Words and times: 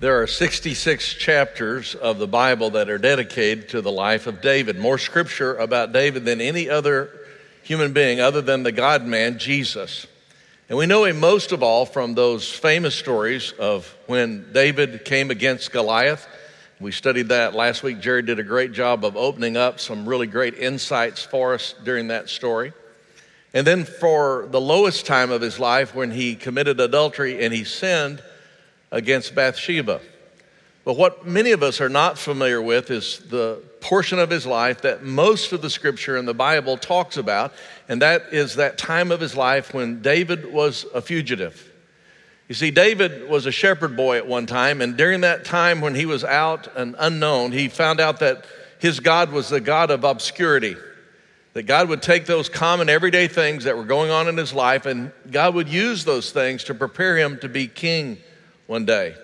There 0.00 0.22
are 0.22 0.28
66 0.28 1.14
chapters 1.14 1.96
of 1.96 2.18
the 2.18 2.28
Bible 2.28 2.70
that 2.70 2.88
are 2.88 2.98
dedicated 2.98 3.70
to 3.70 3.80
the 3.80 3.90
life 3.90 4.28
of 4.28 4.40
David. 4.40 4.78
More 4.78 4.96
scripture 4.96 5.56
about 5.56 5.92
David 5.92 6.24
than 6.24 6.40
any 6.40 6.70
other 6.70 7.10
human 7.64 7.92
being 7.92 8.20
other 8.20 8.40
than 8.40 8.62
the 8.62 8.70
God 8.70 9.04
man, 9.04 9.40
Jesus. 9.40 10.06
And 10.68 10.78
we 10.78 10.86
know 10.86 11.02
him 11.02 11.18
most 11.18 11.50
of 11.50 11.64
all 11.64 11.84
from 11.84 12.14
those 12.14 12.48
famous 12.48 12.94
stories 12.94 13.50
of 13.58 13.92
when 14.06 14.52
David 14.52 15.04
came 15.04 15.32
against 15.32 15.72
Goliath. 15.72 16.28
We 16.78 16.92
studied 16.92 17.30
that 17.30 17.56
last 17.56 17.82
week. 17.82 17.98
Jerry 17.98 18.22
did 18.22 18.38
a 18.38 18.44
great 18.44 18.70
job 18.70 19.04
of 19.04 19.16
opening 19.16 19.56
up 19.56 19.80
some 19.80 20.08
really 20.08 20.28
great 20.28 20.54
insights 20.54 21.24
for 21.24 21.54
us 21.54 21.74
during 21.82 22.06
that 22.06 22.28
story. 22.28 22.72
And 23.52 23.66
then 23.66 23.82
for 23.84 24.46
the 24.52 24.60
lowest 24.60 25.06
time 25.06 25.32
of 25.32 25.40
his 25.40 25.58
life 25.58 25.92
when 25.92 26.12
he 26.12 26.36
committed 26.36 26.78
adultery 26.78 27.44
and 27.44 27.52
he 27.52 27.64
sinned 27.64 28.22
against 28.90 29.34
Bathsheba. 29.34 30.00
But 30.84 30.96
what 30.96 31.26
many 31.26 31.52
of 31.52 31.62
us 31.62 31.82
are 31.82 31.90
not 31.90 32.18
familiar 32.18 32.62
with 32.62 32.90
is 32.90 33.18
the 33.28 33.62
portion 33.80 34.18
of 34.18 34.30
his 34.30 34.46
life 34.46 34.80
that 34.82 35.04
most 35.04 35.52
of 35.52 35.60
the 35.60 35.68
scripture 35.68 36.16
in 36.16 36.24
the 36.24 36.32
Bible 36.32 36.78
talks 36.78 37.18
about, 37.18 37.52
and 37.88 38.00
that 38.00 38.32
is 38.32 38.54
that 38.54 38.78
time 38.78 39.12
of 39.12 39.20
his 39.20 39.36
life 39.36 39.74
when 39.74 40.00
David 40.00 40.50
was 40.50 40.86
a 40.94 41.02
fugitive. 41.02 41.70
You 42.48 42.54
see, 42.54 42.70
David 42.70 43.28
was 43.28 43.44
a 43.44 43.52
shepherd 43.52 43.96
boy 43.96 44.16
at 44.16 44.26
one 44.26 44.46
time, 44.46 44.80
and 44.80 44.96
during 44.96 45.20
that 45.20 45.44
time 45.44 45.82
when 45.82 45.94
he 45.94 46.06
was 46.06 46.24
out 46.24 46.74
and 46.74 46.96
unknown, 46.98 47.52
he 47.52 47.68
found 47.68 48.00
out 48.00 48.20
that 48.20 48.46
his 48.78 49.00
God 49.00 49.30
was 49.30 49.50
the 49.50 49.60
God 49.60 49.90
of 49.90 50.04
obscurity. 50.04 50.76
That 51.52 51.64
God 51.64 51.90
would 51.90 52.00
take 52.00 52.24
those 52.24 52.48
common 52.48 52.88
everyday 52.88 53.28
things 53.28 53.64
that 53.64 53.76
were 53.76 53.84
going 53.84 54.10
on 54.10 54.28
in 54.28 54.36
his 54.36 54.54
life 54.54 54.86
and 54.86 55.12
God 55.30 55.54
would 55.54 55.68
use 55.68 56.04
those 56.04 56.30
things 56.30 56.64
to 56.64 56.74
prepare 56.74 57.18
him 57.18 57.38
to 57.40 57.48
be 57.48 57.66
king 57.66 58.18
one 58.68 58.84
day. 58.84 59.16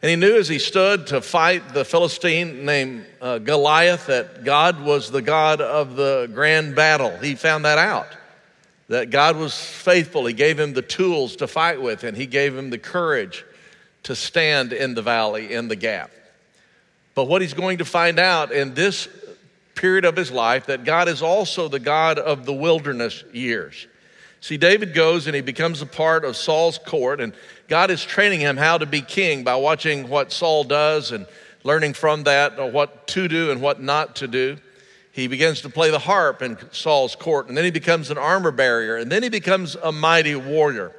And 0.00 0.08
he 0.08 0.16
knew 0.16 0.38
as 0.38 0.48
he 0.48 0.58
stood 0.58 1.08
to 1.08 1.20
fight 1.20 1.74
the 1.74 1.84
Philistine 1.84 2.64
named 2.64 3.04
uh, 3.20 3.36
Goliath 3.38 4.06
that 4.06 4.44
God 4.44 4.80
was 4.80 5.10
the 5.10 5.20
God 5.20 5.60
of 5.60 5.96
the 5.96 6.30
grand 6.32 6.74
battle. 6.74 7.14
He 7.18 7.34
found 7.34 7.66
that 7.66 7.76
out, 7.76 8.08
that 8.88 9.10
God 9.10 9.36
was 9.36 9.54
faithful. 9.54 10.24
He 10.24 10.32
gave 10.32 10.58
him 10.58 10.72
the 10.72 10.80
tools 10.80 11.36
to 11.36 11.46
fight 11.46 11.82
with, 11.82 12.04
and 12.04 12.16
he 12.16 12.24
gave 12.24 12.56
him 12.56 12.70
the 12.70 12.78
courage 12.78 13.44
to 14.04 14.16
stand 14.16 14.72
in 14.72 14.94
the 14.94 15.02
valley, 15.02 15.52
in 15.52 15.68
the 15.68 15.76
gap. 15.76 16.10
But 17.14 17.24
what 17.24 17.42
he's 17.42 17.52
going 17.52 17.78
to 17.78 17.84
find 17.84 18.18
out 18.18 18.52
in 18.52 18.72
this 18.72 19.06
period 19.74 20.06
of 20.06 20.16
his 20.16 20.30
life 20.30 20.66
that 20.66 20.84
God 20.84 21.08
is 21.08 21.20
also 21.20 21.68
the 21.68 21.78
God 21.78 22.18
of 22.18 22.46
the 22.46 22.54
wilderness 22.54 23.22
years. 23.32 23.86
See, 24.40 24.56
David 24.56 24.94
goes 24.94 25.26
and 25.26 25.36
he 25.36 25.42
becomes 25.42 25.82
a 25.82 25.86
part 25.86 26.24
of 26.24 26.36
Saul's 26.36 26.78
court, 26.78 27.20
and 27.20 27.34
God 27.68 27.90
is 27.90 28.04
training 28.04 28.40
him 28.40 28.56
how 28.56 28.78
to 28.78 28.86
be 28.86 29.02
king 29.02 29.44
by 29.44 29.56
watching 29.56 30.08
what 30.08 30.32
Saul 30.32 30.64
does 30.64 31.12
and 31.12 31.26
learning 31.62 31.92
from 31.92 32.24
that 32.24 32.58
uh, 32.58 32.66
what 32.66 33.06
to 33.08 33.28
do 33.28 33.50
and 33.50 33.60
what 33.60 33.82
not 33.82 34.16
to 34.16 34.28
do. 34.28 34.56
He 35.12 35.26
begins 35.28 35.60
to 35.62 35.68
play 35.68 35.90
the 35.90 35.98
harp 35.98 36.40
in 36.40 36.56
Saul's 36.72 37.14
court, 37.14 37.48
and 37.48 37.56
then 37.56 37.64
he 37.64 37.70
becomes 37.70 38.10
an 38.10 38.18
armor 38.18 38.50
bearer, 38.50 38.96
and 38.96 39.12
then 39.12 39.22
he 39.22 39.28
becomes 39.28 39.74
a 39.74 39.92
mighty 39.92 40.36
warrior. 40.36 40.92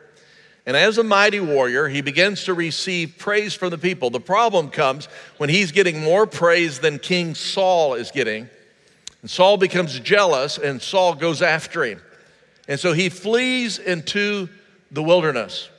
And 0.65 0.77
as 0.77 0.99
a 0.99 1.03
mighty 1.03 1.39
warrior, 1.39 1.87
he 1.87 2.01
begins 2.01 2.43
to 2.43 2.53
receive 2.53 3.15
praise 3.17 3.55
from 3.55 3.71
the 3.71 3.79
people. 3.79 4.11
The 4.11 4.19
problem 4.19 4.69
comes 4.69 5.07
when 5.37 5.49
he's 5.49 5.71
getting 5.71 6.01
more 6.01 6.27
praise 6.27 6.79
than 6.79 6.99
King 6.99 7.33
Saul 7.33 7.95
is 7.95 8.11
getting 8.11 8.47
and 9.21 9.29
Saul 9.29 9.57
becomes 9.57 9.99
jealous 9.99 10.57
and 10.57 10.81
Saul 10.81 11.15
goes 11.15 11.41
after 11.41 11.83
him. 11.83 12.01
And 12.67 12.79
so 12.79 12.93
he 12.93 13.09
flees 13.09 13.79
into 13.79 14.49
the 14.91 15.03
wilderness 15.03 15.69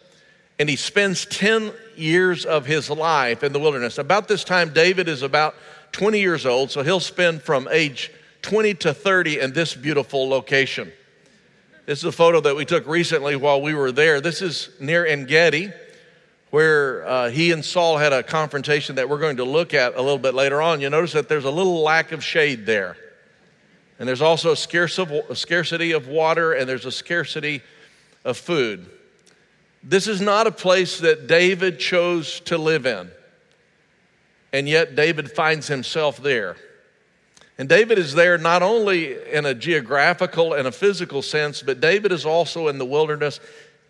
and 0.59 0.69
he 0.69 0.77
spends 0.77 1.27
10 1.27 1.73
years 1.97 2.45
of 2.45 2.67
his 2.67 2.89
life 2.91 3.43
in 3.43 3.53
the 3.53 3.59
wilderness. 3.59 3.99
About 3.99 4.29
this 4.29 4.45
time, 4.45 4.73
David 4.73 5.09
is 5.09 5.23
about 5.23 5.55
20 5.93 6.21
years 6.21 6.47
old, 6.47 6.71
so 6.71 6.83
he'll 6.83 7.01
spend 7.01 7.43
from 7.43 7.69
age 7.71 8.13
20 8.43 8.75
to 8.75 8.95
30 8.95 9.41
in 9.41 9.53
this 9.53 9.75
beautiful 9.75 10.29
location. 10.29 10.93
This 11.87 11.99
is 11.99 12.05
a 12.05 12.13
photo 12.13 12.41
that 12.41 12.55
we 12.55 12.65
took 12.65 12.87
recently 12.87 13.35
while 13.37 13.61
we 13.61 13.75
were 13.75 13.93
there. 13.93 14.21
This 14.21 14.41
is 14.41 14.71
near 14.79 15.05
En 15.05 15.27
Gedi, 15.27 15.73
where 16.51 17.07
uh, 17.07 17.31
he 17.31 17.51
and 17.51 17.65
Saul 17.65 17.97
had 17.97 18.13
a 18.13 18.23
confrontation 18.23 18.97
that 18.97 19.09
we're 19.09 19.19
going 19.19 19.39
to 19.39 19.45
look 19.45 19.75
at 19.75 19.97
a 19.97 20.01
little 20.01 20.19
bit 20.19 20.35
later 20.35 20.63
on. 20.63 20.81
You 20.81 20.91
notice 20.91 21.13
that 21.13 21.29
there's 21.29 21.45
a 21.45 21.51
little 21.51 21.83
lack 21.83 22.13
of 22.13 22.23
shade 22.23 22.67
there. 22.67 22.97
And 23.99 24.09
there's 24.09 24.23
also 24.23 24.53
a, 24.53 24.57
scarce 24.57 24.99
of, 24.99 25.11
a 25.11 25.37
scarcity 25.37 25.93
of 25.93 26.09
water 26.09 26.53
and 26.53 26.69
there's 26.69 26.87
a 26.87 26.93
scarcity 26.93 27.63
of 28.25 28.37
food. 28.37 28.87
This 29.83 30.07
is 30.07 30.21
not 30.21 30.47
a 30.47 30.53
place 30.53 31.01
that 31.01 31.27
David 31.27 31.79
chose 31.79 32.41
to 32.41 32.59
live 32.59 32.87
in. 32.87 33.11
And 34.53 34.69
yet, 34.69 34.95
David 34.95 35.31
finds 35.31 35.67
himself 35.67 36.23
there. 36.23 36.57
And 37.59 37.69
David 37.69 37.99
is 37.99 38.15
there 38.15 38.39
not 38.39 38.63
only 38.63 39.17
in 39.31 39.47
a 39.47 39.55
geographical 39.55 40.55
and 40.55 40.67
a 40.67 40.73
physical 40.73 41.23
sense, 41.23 41.63
but 41.63 41.81
David 41.81 42.13
is 42.13 42.27
also 42.27 42.69
in 42.69 42.79
the 42.79 42.85
wilderness, 42.85 43.41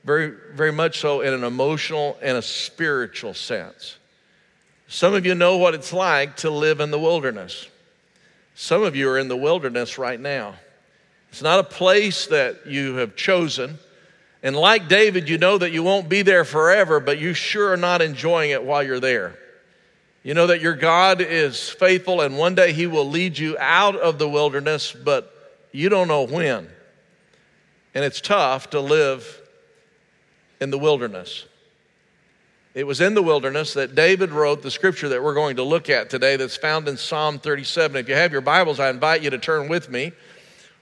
very, 0.04 0.32
very 0.52 0.72
much 0.72 0.98
so 0.98 1.20
in 1.20 1.32
an 1.32 1.44
emotional 1.44 2.18
and 2.22 2.36
a 2.36 2.42
spiritual 2.42 3.34
sense. 3.34 3.96
Some 4.88 5.14
of 5.14 5.24
you 5.24 5.34
know 5.34 5.58
what 5.58 5.74
it's 5.74 5.92
like 5.92 6.36
to 6.38 6.50
live 6.50 6.80
in 6.80 6.90
the 6.90 6.98
wilderness. 6.98 7.68
Some 8.54 8.82
of 8.82 8.94
you 8.96 9.08
are 9.08 9.18
in 9.18 9.28
the 9.28 9.36
wilderness 9.36 9.98
right 9.98 10.20
now. 10.20 10.54
It's 11.30 11.42
not 11.42 11.60
a 11.60 11.64
place 11.64 12.26
that 12.26 12.66
you 12.66 12.96
have 12.96 13.16
chosen. 13.16 13.78
And 14.42 14.54
like 14.54 14.88
David, 14.88 15.28
you 15.28 15.38
know 15.38 15.56
that 15.56 15.72
you 15.72 15.82
won't 15.82 16.08
be 16.08 16.22
there 16.22 16.44
forever, 16.44 17.00
but 17.00 17.18
you 17.18 17.32
sure 17.32 17.72
are 17.72 17.76
not 17.76 18.02
enjoying 18.02 18.50
it 18.50 18.62
while 18.62 18.82
you're 18.82 19.00
there. 19.00 19.38
You 20.22 20.34
know 20.34 20.48
that 20.48 20.60
your 20.60 20.74
God 20.74 21.20
is 21.20 21.68
faithful 21.68 22.20
and 22.20 22.36
one 22.36 22.54
day 22.54 22.72
he 22.72 22.86
will 22.86 23.08
lead 23.08 23.38
you 23.38 23.56
out 23.58 23.96
of 23.96 24.18
the 24.18 24.28
wilderness, 24.28 24.92
but 24.92 25.32
you 25.72 25.88
don't 25.88 26.08
know 26.08 26.24
when. 26.24 26.68
And 27.94 28.04
it's 28.04 28.20
tough 28.20 28.70
to 28.70 28.80
live 28.80 29.40
in 30.60 30.70
the 30.70 30.78
wilderness. 30.78 31.46
It 32.74 32.86
was 32.86 33.02
in 33.02 33.12
the 33.12 33.22
wilderness 33.22 33.74
that 33.74 33.94
David 33.94 34.30
wrote 34.30 34.62
the 34.62 34.70
scripture 34.70 35.10
that 35.10 35.22
we're 35.22 35.34
going 35.34 35.56
to 35.56 35.62
look 35.62 35.90
at 35.90 36.08
today 36.08 36.36
that's 36.36 36.56
found 36.56 36.88
in 36.88 36.96
Psalm 36.96 37.38
37. 37.38 37.98
If 37.98 38.08
you 38.08 38.14
have 38.14 38.32
your 38.32 38.40
Bibles, 38.40 38.80
I 38.80 38.88
invite 38.88 39.20
you 39.20 39.28
to 39.28 39.36
turn 39.36 39.68
with 39.68 39.90
me, 39.90 40.12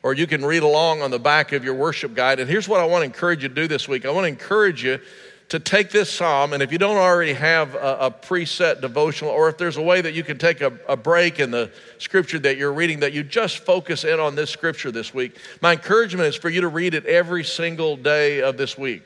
or 0.04 0.14
you 0.14 0.28
can 0.28 0.44
read 0.44 0.62
along 0.62 1.02
on 1.02 1.10
the 1.10 1.18
back 1.18 1.50
of 1.50 1.64
your 1.64 1.74
worship 1.74 2.14
guide. 2.14 2.38
And 2.38 2.48
here's 2.48 2.68
what 2.68 2.78
I 2.78 2.84
want 2.84 3.02
to 3.02 3.06
encourage 3.06 3.42
you 3.42 3.48
to 3.48 3.54
do 3.56 3.66
this 3.66 3.88
week 3.88 4.04
I 4.04 4.10
want 4.10 4.22
to 4.22 4.28
encourage 4.28 4.84
you 4.84 5.00
to 5.48 5.58
take 5.58 5.90
this 5.90 6.08
psalm, 6.08 6.52
and 6.52 6.62
if 6.62 6.70
you 6.70 6.78
don't 6.78 6.96
already 6.96 7.32
have 7.32 7.74
a, 7.74 7.96
a 8.02 8.10
preset 8.12 8.80
devotional, 8.80 9.32
or 9.32 9.48
if 9.48 9.58
there's 9.58 9.76
a 9.76 9.82
way 9.82 10.00
that 10.00 10.14
you 10.14 10.22
can 10.22 10.38
take 10.38 10.60
a, 10.60 10.72
a 10.88 10.96
break 10.96 11.40
in 11.40 11.50
the 11.50 11.72
scripture 11.98 12.38
that 12.38 12.56
you're 12.56 12.72
reading, 12.72 13.00
that 13.00 13.12
you 13.12 13.24
just 13.24 13.58
focus 13.58 14.04
in 14.04 14.20
on 14.20 14.36
this 14.36 14.48
scripture 14.48 14.92
this 14.92 15.12
week, 15.12 15.38
my 15.60 15.72
encouragement 15.72 16.28
is 16.28 16.36
for 16.36 16.50
you 16.50 16.60
to 16.60 16.68
read 16.68 16.94
it 16.94 17.04
every 17.06 17.42
single 17.42 17.96
day 17.96 18.42
of 18.42 18.56
this 18.56 18.78
week 18.78 19.02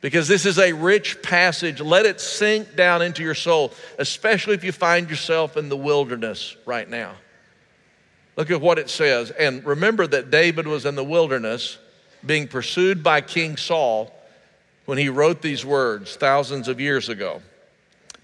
because 0.00 0.28
this 0.28 0.46
is 0.46 0.58
a 0.58 0.72
rich 0.72 1.22
passage. 1.22 1.80
Let 1.80 2.06
it 2.06 2.20
sink 2.20 2.74
down 2.74 3.02
into 3.02 3.22
your 3.22 3.34
soul, 3.34 3.72
especially 3.98 4.54
if 4.54 4.64
you 4.64 4.72
find 4.72 5.10
yourself 5.10 5.56
in 5.56 5.68
the 5.68 5.76
wilderness 5.76 6.56
right 6.64 6.88
now. 6.88 7.14
Look 8.36 8.50
at 8.50 8.60
what 8.60 8.78
it 8.78 8.88
says. 8.88 9.30
And 9.30 9.64
remember 9.64 10.06
that 10.06 10.30
David 10.30 10.66
was 10.66 10.86
in 10.86 10.94
the 10.94 11.04
wilderness 11.04 11.78
being 12.24 12.48
pursued 12.48 13.02
by 13.02 13.20
King 13.20 13.56
Saul 13.56 14.14
when 14.86 14.98
he 14.98 15.08
wrote 15.08 15.42
these 15.42 15.64
words 15.64 16.16
thousands 16.16 16.68
of 16.68 16.80
years 16.80 17.08
ago. 17.08 17.42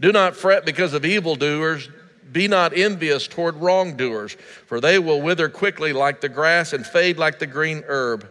Do 0.01 0.13
not 0.13 0.37
fret 0.37 0.65
because 0.65 0.95
of 0.95 1.05
evildoers. 1.05 1.89
Be 2.33 2.49
not 2.49 2.77
envious 2.77 3.29
toward 3.29 3.57
wrongdoers, 3.57 4.35
for 4.67 4.81
they 4.81 4.99
will 4.99 5.23
wither 5.23 5.49
quickly 5.49 5.93
like 5.93 6.21
the 6.21 6.29
grass 6.29 6.73
and 6.73 6.85
fade 6.85 7.19
like 7.19 7.39
the 7.39 7.47
green 7.47 7.85
herb. 7.87 8.29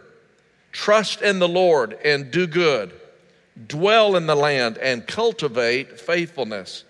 Trust 0.70 1.22
in 1.22 1.38
the 1.38 1.48
Lord 1.48 1.96
and 2.04 2.30
do 2.30 2.46
good 2.46 2.92
Dwell 3.66 4.16
in 4.16 4.26
the 4.26 4.34
land 4.34 4.78
and 4.78 5.06
cultivate 5.06 5.98
faithfulness. 5.98 6.84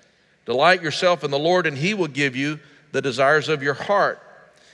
Delight 0.44 0.82
yourself 0.82 1.24
in 1.24 1.30
the 1.30 1.38
Lord, 1.38 1.66
and 1.66 1.76
He 1.76 1.94
will 1.94 2.08
give 2.08 2.34
you 2.34 2.58
the 2.92 3.02
desires 3.02 3.48
of 3.48 3.62
your 3.62 3.74
heart. 3.74 4.20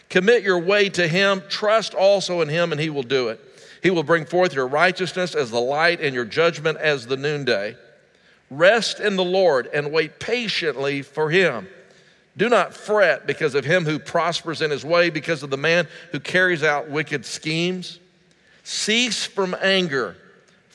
Commit 0.08 0.42
your 0.42 0.58
way 0.58 0.88
to 0.90 1.08
Him. 1.08 1.42
Trust 1.48 1.94
also 1.94 2.40
in 2.40 2.48
Him, 2.48 2.72
and 2.72 2.80
He 2.80 2.90
will 2.90 3.02
do 3.02 3.28
it. 3.28 3.40
He 3.82 3.90
will 3.90 4.02
bring 4.02 4.24
forth 4.24 4.54
your 4.54 4.66
righteousness 4.66 5.34
as 5.34 5.50
the 5.50 5.60
light 5.60 6.00
and 6.00 6.14
your 6.14 6.24
judgment 6.24 6.78
as 6.78 7.06
the 7.06 7.16
noonday. 7.16 7.76
Rest 8.50 9.00
in 9.00 9.16
the 9.16 9.24
Lord 9.24 9.68
and 9.72 9.90
wait 9.90 10.20
patiently 10.20 11.02
for 11.02 11.30
Him. 11.30 11.66
Do 12.36 12.48
not 12.48 12.74
fret 12.74 13.26
because 13.26 13.54
of 13.54 13.64
him 13.64 13.84
who 13.84 13.98
prospers 13.98 14.62
in 14.62 14.70
his 14.70 14.84
way, 14.84 15.10
because 15.10 15.42
of 15.42 15.50
the 15.50 15.58
man 15.58 15.86
who 16.12 16.20
carries 16.20 16.62
out 16.62 16.88
wicked 16.88 17.26
schemes. 17.26 17.98
Cease 18.64 19.26
from 19.26 19.54
anger 19.60 20.16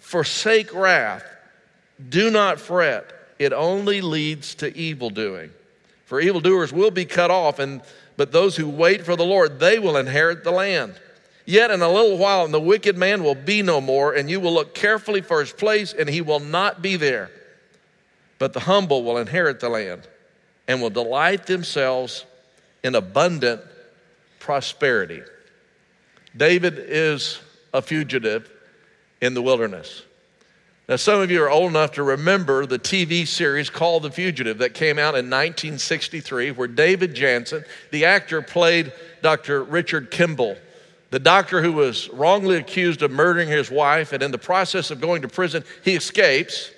Forsake 0.07 0.73
wrath. 0.73 1.25
Do 2.07 2.31
not 2.31 2.61
fret. 2.61 3.11
It 3.39 3.51
only 3.51 3.99
leads 3.99 4.55
to 4.55 4.73
evil 4.73 5.09
doing. 5.09 5.49
For 6.05 6.21
evildoers 6.21 6.71
will 6.71 6.91
be 6.91 7.03
cut 7.03 7.29
off, 7.29 7.59
and 7.59 7.81
but 8.15 8.31
those 8.31 8.55
who 8.55 8.69
wait 8.69 9.03
for 9.03 9.17
the 9.17 9.25
Lord, 9.25 9.59
they 9.59 9.79
will 9.79 9.97
inherit 9.97 10.45
the 10.45 10.51
land. 10.51 10.93
Yet 11.45 11.71
in 11.71 11.81
a 11.81 11.91
little 11.91 12.17
while, 12.17 12.45
and 12.45 12.53
the 12.53 12.61
wicked 12.61 12.97
man 12.97 13.21
will 13.21 13.35
be 13.35 13.61
no 13.61 13.81
more, 13.81 14.13
and 14.13 14.29
you 14.29 14.39
will 14.39 14.53
look 14.53 14.73
carefully 14.73 15.19
for 15.19 15.41
his 15.41 15.51
place, 15.51 15.91
and 15.91 16.07
he 16.07 16.21
will 16.21 16.39
not 16.39 16.81
be 16.81 16.95
there. 16.95 17.29
but 18.39 18.53
the 18.53 18.59
humble 18.61 19.03
will 19.03 19.17
inherit 19.17 19.59
the 19.59 19.69
land 19.69 20.07
and 20.67 20.81
will 20.81 20.89
delight 20.89 21.45
themselves 21.45 22.25
in 22.83 22.95
abundant 22.95 23.61
prosperity. 24.39 25.21
David 26.35 26.75
is 26.77 27.39
a 27.73 27.81
fugitive 27.81 28.49
in 29.21 29.33
the 29.33 29.41
wilderness. 29.41 30.03
Now, 30.89 30.95
some 30.95 31.19
of 31.19 31.29
you 31.29 31.43
are 31.43 31.49
old 31.49 31.69
enough 31.71 31.91
to 31.93 32.03
remember 32.03 32.65
the 32.65 32.79
TV 32.79 33.27
series 33.27 33.69
called 33.69 34.03
The 34.03 34.11
Fugitive 34.11 34.59
that 34.59 34.73
came 34.73 34.97
out 34.97 35.15
in 35.15 35.25
1963, 35.25 36.51
where 36.51 36.69
David 36.69 37.13
Janssen, 37.13 37.65
the 37.91 38.05
actor, 38.05 38.41
played 38.41 38.93
Dr. 39.21 39.65
Richard 39.65 40.11
Kimble, 40.11 40.55
the 41.09 41.19
doctor 41.19 41.61
who 41.61 41.73
was 41.73 42.07
wrongly 42.09 42.55
accused 42.55 43.01
of 43.01 43.11
murdering 43.11 43.49
his 43.49 43.69
wife, 43.69 44.13
and 44.13 44.23
in 44.23 44.31
the 44.31 44.37
process 44.37 44.89
of 44.89 45.01
going 45.01 45.23
to 45.23 45.27
prison, 45.27 45.65
he 45.83 45.93
escapes. 45.95 46.71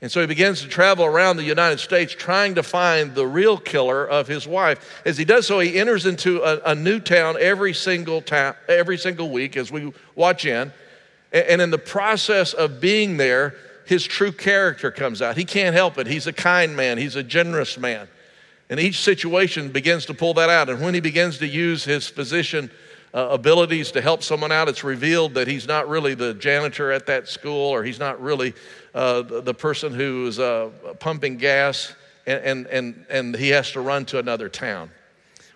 And 0.00 0.10
so 0.10 0.22
he 0.22 0.26
begins 0.26 0.62
to 0.62 0.68
travel 0.68 1.04
around 1.04 1.36
the 1.36 1.42
United 1.42 1.80
States 1.80 2.14
trying 2.14 2.54
to 2.54 2.62
find 2.62 3.14
the 3.14 3.26
real 3.26 3.58
killer 3.58 4.06
of 4.06 4.28
his 4.28 4.46
wife. 4.46 5.02
As 5.04 5.18
he 5.18 5.26
does 5.26 5.46
so, 5.46 5.58
he 5.60 5.78
enters 5.78 6.06
into 6.06 6.42
a, 6.42 6.70
a 6.70 6.74
new 6.74 7.00
town 7.00 7.36
every 7.38 7.74
single, 7.74 8.22
ta- 8.22 8.56
every 8.66 8.96
single 8.96 9.30
week 9.30 9.58
as 9.58 9.70
we 9.70 9.92
watch 10.14 10.46
in. 10.46 10.72
And 11.32 11.60
in 11.60 11.70
the 11.70 11.78
process 11.78 12.52
of 12.52 12.80
being 12.80 13.16
there, 13.16 13.54
his 13.86 14.04
true 14.04 14.32
character 14.32 14.90
comes 14.90 15.22
out. 15.22 15.36
He 15.36 15.44
can't 15.44 15.74
help 15.74 15.96
it. 15.98 16.06
He's 16.06 16.26
a 16.26 16.32
kind 16.32 16.76
man, 16.76 16.98
he's 16.98 17.16
a 17.16 17.22
generous 17.22 17.78
man. 17.78 18.08
And 18.68 18.80
each 18.80 19.00
situation 19.00 19.70
begins 19.70 20.06
to 20.06 20.14
pull 20.14 20.34
that 20.34 20.50
out. 20.50 20.68
And 20.68 20.80
when 20.80 20.92
he 20.92 21.00
begins 21.00 21.38
to 21.38 21.46
use 21.46 21.84
his 21.84 22.08
physician 22.08 22.68
uh, 23.14 23.28
abilities 23.30 23.92
to 23.92 24.00
help 24.00 24.24
someone 24.24 24.50
out, 24.50 24.68
it's 24.68 24.82
revealed 24.82 25.34
that 25.34 25.46
he's 25.46 25.68
not 25.68 25.88
really 25.88 26.14
the 26.14 26.34
janitor 26.34 26.90
at 26.90 27.06
that 27.06 27.28
school 27.28 27.70
or 27.70 27.84
he's 27.84 28.00
not 28.00 28.20
really 28.20 28.54
uh, 28.92 29.22
the, 29.22 29.54
person 29.54 29.94
who's 29.94 30.40
uh, 30.40 30.70
pumping 30.98 31.36
gas 31.36 31.94
and, 32.26 32.42
and, 32.42 32.66
and, 32.66 33.06
and 33.08 33.36
he 33.36 33.50
has 33.50 33.70
to 33.72 33.80
run 33.80 34.04
to 34.06 34.18
another 34.18 34.48
town. 34.48 34.90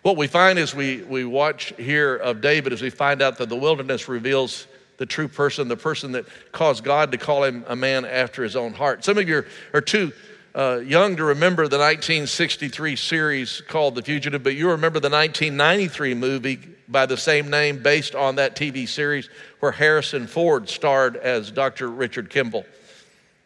What 0.03 0.17
we 0.17 0.29
find 0.29 0.59
as 0.59 0.75
we, 0.75 1.03
we 1.03 1.25
watch 1.25 1.75
here 1.77 2.17
of 2.17 2.41
David 2.41 2.73
is 2.73 2.81
we 2.81 2.91
find 2.91 3.21
out 3.21 3.39
that 3.39 3.49
the 3.49 3.57
wilderness 3.57 4.09
reveals 4.09 4.67
the 5.01 5.07
true 5.07 5.29
person, 5.29 5.67
the 5.67 5.79
person 5.79 6.13
that 6.13 6.27
caused 6.53 6.85
God 6.85 7.11
to 7.13 7.17
call 7.19 7.43
him 7.43 7.65
a 7.69 7.75
man 7.75 8.05
after 8.05 8.43
his 8.43 8.55
own 8.55 8.75
heart. 8.75 9.03
Some 9.03 9.17
of 9.17 9.27
you 9.27 9.47
are 9.73 9.81
too 9.81 10.13
uh, 10.55 10.83
young 10.85 11.17
to 11.17 11.25
remember 11.25 11.63
the 11.63 11.79
1963 11.79 12.97
series 12.97 13.63
called 13.63 13.95
The 13.95 14.03
Fugitive, 14.03 14.43
but 14.43 14.57
you 14.57 14.69
remember 14.69 15.01
the 15.01 15.09
1993 15.09 16.13
movie 16.13 16.57
by 16.87 17.07
the 17.07 17.17
same 17.17 17.49
name 17.49 17.83
based 17.83 18.15
on 18.15 18.37
that 18.37 18.55
TV 18.55 18.87
series 18.87 19.31
where 19.61 19.73
Harrison 19.73 20.27
Ford 20.27 20.69
starred 20.69 21.17
as 21.17 21.51
Dr. 21.51 21.89
Richard 21.89 22.29
Kimble. 22.29 22.67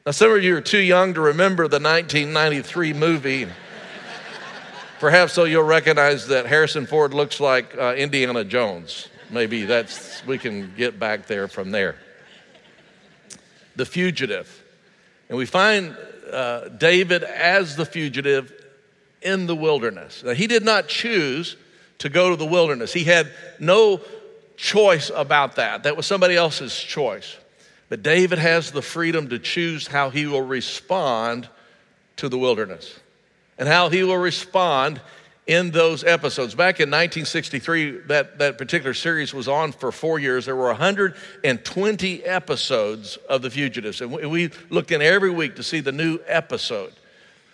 Now, 0.04 0.10
some 0.10 0.32
of 0.32 0.42
you 0.42 0.56
are 0.56 0.60
too 0.60 0.82
young 0.82 1.14
to 1.14 1.20
remember 1.20 1.68
the 1.68 1.78
1993 1.78 2.94
movie. 2.94 3.46
Perhaps 4.98 5.34
so 5.34 5.44
you'll 5.44 5.62
recognize 5.62 6.26
that 6.26 6.46
Harrison 6.46 6.84
Ford 6.84 7.14
looks 7.14 7.38
like 7.38 7.78
uh, 7.78 7.94
Indiana 7.94 8.42
Jones 8.42 9.08
maybe 9.30 9.64
that's, 9.64 10.24
we 10.26 10.38
can 10.38 10.74
get 10.76 10.98
back 10.98 11.26
there 11.26 11.48
from 11.48 11.70
there. 11.70 11.96
The 13.76 13.86
fugitive. 13.86 14.62
And 15.28 15.38
we 15.38 15.46
find 15.46 15.96
uh, 16.30 16.68
David 16.68 17.24
as 17.24 17.76
the 17.76 17.86
fugitive 17.86 18.52
in 19.22 19.46
the 19.46 19.56
wilderness. 19.56 20.22
Now, 20.24 20.32
he 20.32 20.46
did 20.46 20.64
not 20.64 20.88
choose 20.88 21.56
to 21.98 22.08
go 22.08 22.30
to 22.30 22.36
the 22.36 22.46
wilderness, 22.46 22.92
he 22.92 23.04
had 23.04 23.30
no 23.58 24.00
choice 24.56 25.10
about 25.14 25.56
that. 25.56 25.84
That 25.84 25.96
was 25.96 26.06
somebody 26.06 26.36
else's 26.36 26.76
choice. 26.78 27.36
But 27.88 28.02
David 28.02 28.38
has 28.38 28.70
the 28.70 28.82
freedom 28.82 29.28
to 29.28 29.38
choose 29.38 29.86
how 29.86 30.10
he 30.10 30.26
will 30.26 30.42
respond 30.42 31.48
to 32.16 32.28
the 32.28 32.38
wilderness 32.38 32.98
and 33.58 33.68
how 33.68 33.88
he 33.88 34.02
will 34.02 34.16
respond 34.16 35.00
in 35.46 35.70
those 35.70 36.04
episodes. 36.04 36.54
Back 36.54 36.80
in 36.80 36.88
1963, 36.88 38.02
that, 38.06 38.38
that 38.38 38.56
particular 38.56 38.94
series 38.94 39.34
was 39.34 39.46
on 39.46 39.72
for 39.72 39.92
four 39.92 40.18
years. 40.18 40.46
There 40.46 40.56
were 40.56 40.68
120 40.68 42.24
episodes 42.24 43.16
of 43.28 43.42
The 43.42 43.50
Fugitives, 43.50 44.00
and 44.00 44.12
we 44.12 44.50
looked 44.70 44.90
in 44.90 45.02
every 45.02 45.30
week 45.30 45.56
to 45.56 45.62
see 45.62 45.80
the 45.80 45.92
new 45.92 46.18
episode. 46.26 46.92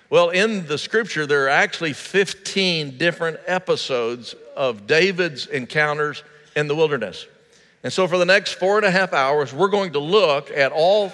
Well, 0.09 0.31
in 0.31 0.67
the 0.67 0.79
scripture, 0.79 1.27
there 1.27 1.45
are 1.47 1.51
actually 1.51 1.93
15 1.93 2.99
different 2.99 3.39
episodes 3.47 4.35
of 4.57 4.87
David's 4.87 5.47
encounters 5.47 6.23
in 6.57 6.69
the 6.69 6.75
wilderness. 6.75 7.27
And 7.83 7.93
so, 7.93 8.07
for 8.07 8.19
the 8.19 8.27
next 8.27 8.55
four 8.55 8.77
and 8.77 8.85
a 8.85 8.91
half 8.91 9.13
hours, 9.13 9.53
we're 9.53 9.69
going 9.69 9.93
to 9.93 10.01
look 10.01 10.51
at 10.51 10.71
all. 10.73 11.13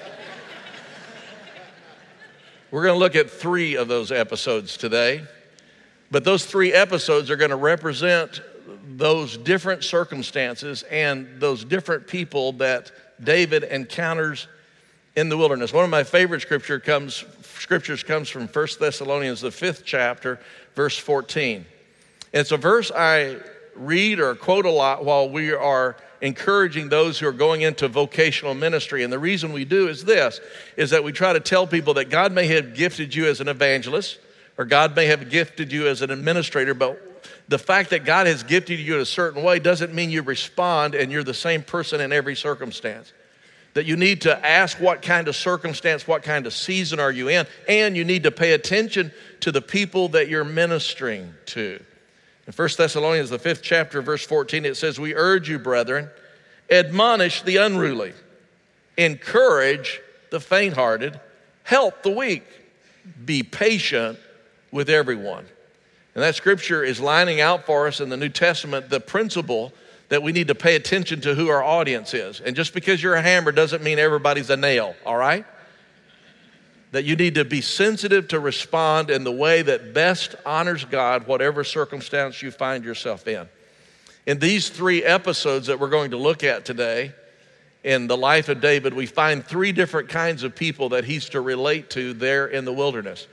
we're 2.70 2.82
going 2.82 2.94
to 2.94 2.98
look 2.98 3.14
at 3.14 3.30
three 3.30 3.76
of 3.76 3.86
those 3.86 4.10
episodes 4.10 4.76
today. 4.76 5.22
But 6.10 6.24
those 6.24 6.44
three 6.46 6.72
episodes 6.72 7.30
are 7.30 7.36
going 7.36 7.50
to 7.50 7.56
represent 7.56 8.40
those 8.96 9.36
different 9.36 9.84
circumstances 9.84 10.82
and 10.84 11.40
those 11.40 11.64
different 11.64 12.06
people 12.06 12.52
that 12.52 12.90
David 13.22 13.64
encounters 13.64 14.48
in 15.16 15.28
the 15.28 15.36
wilderness. 15.36 15.72
One 15.72 15.84
of 15.84 15.90
my 15.90 16.04
favorite 16.04 16.42
scripture 16.42 16.78
comes, 16.78 17.24
scriptures 17.42 18.02
comes 18.02 18.28
from 18.28 18.46
1 18.46 18.66
Thessalonians, 18.78 19.40
the 19.40 19.50
fifth 19.50 19.82
chapter, 19.84 20.38
verse 20.74 20.96
14. 20.96 21.64
It's 22.32 22.52
a 22.52 22.56
verse 22.56 22.92
I 22.94 23.36
read 23.74 24.20
or 24.20 24.34
quote 24.34 24.66
a 24.66 24.70
lot 24.70 25.04
while 25.04 25.28
we 25.28 25.52
are 25.52 25.96
encouraging 26.20 26.88
those 26.88 27.18
who 27.18 27.26
are 27.26 27.32
going 27.32 27.62
into 27.62 27.88
vocational 27.88 28.54
ministry. 28.54 29.02
And 29.02 29.12
the 29.12 29.18
reason 29.18 29.52
we 29.52 29.64
do 29.64 29.88
is 29.88 30.04
this, 30.04 30.40
is 30.76 30.90
that 30.90 31.04
we 31.04 31.12
try 31.12 31.32
to 31.32 31.40
tell 31.40 31.66
people 31.66 31.94
that 31.94 32.10
God 32.10 32.32
may 32.32 32.46
have 32.48 32.74
gifted 32.74 33.14
you 33.14 33.26
as 33.26 33.40
an 33.40 33.48
evangelist, 33.48 34.18
or 34.58 34.64
God 34.64 34.96
may 34.96 35.06
have 35.06 35.30
gifted 35.30 35.72
you 35.72 35.86
as 35.88 36.02
an 36.02 36.10
administrator, 36.10 36.74
but 36.74 37.16
the 37.48 37.58
fact 37.58 37.90
that 37.90 38.04
God 38.04 38.26
has 38.26 38.42
gifted 38.42 38.78
you 38.80 38.96
in 38.96 39.00
a 39.00 39.06
certain 39.06 39.42
way 39.42 39.58
doesn't 39.58 39.94
mean 39.94 40.10
you 40.10 40.22
respond 40.22 40.94
and 40.94 41.12
you're 41.12 41.22
the 41.22 41.34
same 41.34 41.62
person 41.62 42.00
in 42.00 42.12
every 42.12 42.34
circumstance. 42.34 43.12
That 43.74 43.84
you 43.84 43.96
need 43.96 44.22
to 44.22 44.46
ask 44.46 44.80
what 44.80 45.02
kind 45.02 45.28
of 45.28 45.36
circumstance, 45.36 46.08
what 46.08 46.22
kind 46.22 46.46
of 46.46 46.54
season 46.54 46.98
are 46.98 47.12
you 47.12 47.28
in, 47.28 47.46
and 47.68 47.96
you 47.96 48.04
need 48.04 48.22
to 48.22 48.30
pay 48.30 48.52
attention 48.52 49.12
to 49.40 49.52
the 49.52 49.60
people 49.60 50.08
that 50.08 50.28
you're 50.28 50.44
ministering 50.44 51.34
to. 51.46 51.78
In 52.46 52.52
1 52.52 52.68
Thessalonians, 52.78 53.28
the 53.28 53.38
fifth 53.38 53.62
chapter, 53.62 54.00
verse 54.00 54.24
14, 54.24 54.64
it 54.64 54.76
says, 54.76 54.98
We 54.98 55.14
urge 55.14 55.48
you, 55.48 55.58
brethren, 55.58 56.08
admonish 56.70 57.42
the 57.42 57.58
unruly, 57.58 58.14
encourage 58.96 60.00
the 60.30 60.40
faint 60.40 60.74
hearted, 60.74 61.20
help 61.64 62.02
the 62.02 62.10
weak, 62.10 62.44
be 63.24 63.42
patient 63.42 64.18
with 64.76 64.88
everyone. 64.88 65.44
And 66.14 66.22
that 66.22 66.36
scripture 66.36 66.84
is 66.84 67.00
lining 67.00 67.40
out 67.40 67.66
for 67.66 67.88
us 67.88 68.00
in 68.00 68.08
the 68.08 68.16
New 68.16 68.28
Testament 68.28 68.88
the 68.88 69.00
principle 69.00 69.72
that 70.08 70.22
we 70.22 70.30
need 70.30 70.48
to 70.48 70.54
pay 70.54 70.76
attention 70.76 71.20
to 71.22 71.34
who 71.34 71.48
our 71.48 71.62
audience 71.62 72.14
is. 72.14 72.40
And 72.40 72.54
just 72.54 72.72
because 72.72 73.02
you're 73.02 73.14
a 73.14 73.22
hammer 73.22 73.50
doesn't 73.50 73.82
mean 73.82 73.98
everybody's 73.98 74.50
a 74.50 74.56
nail, 74.56 74.94
all 75.04 75.16
right? 75.16 75.44
That 76.92 77.04
you 77.04 77.16
need 77.16 77.34
to 77.34 77.44
be 77.44 77.60
sensitive 77.60 78.28
to 78.28 78.38
respond 78.38 79.10
in 79.10 79.24
the 79.24 79.32
way 79.32 79.62
that 79.62 79.92
best 79.92 80.36
honors 80.46 80.84
God, 80.84 81.26
whatever 81.26 81.64
circumstance 81.64 82.40
you 82.40 82.52
find 82.52 82.84
yourself 82.84 83.26
in. 83.26 83.48
In 84.26 84.38
these 84.38 84.68
three 84.68 85.02
episodes 85.02 85.66
that 85.66 85.80
we're 85.80 85.90
going 85.90 86.12
to 86.12 86.16
look 86.16 86.44
at 86.44 86.64
today, 86.64 87.12
in 87.82 88.06
the 88.06 88.16
life 88.16 88.48
of 88.48 88.60
David, 88.60 88.94
we 88.94 89.06
find 89.06 89.44
three 89.44 89.72
different 89.72 90.08
kinds 90.08 90.42
of 90.42 90.56
people 90.56 90.88
that 90.90 91.04
he's 91.04 91.28
to 91.30 91.40
relate 91.40 91.90
to 91.90 92.14
there 92.14 92.46
in 92.46 92.64
the 92.64 92.72
wilderness. 92.72 93.26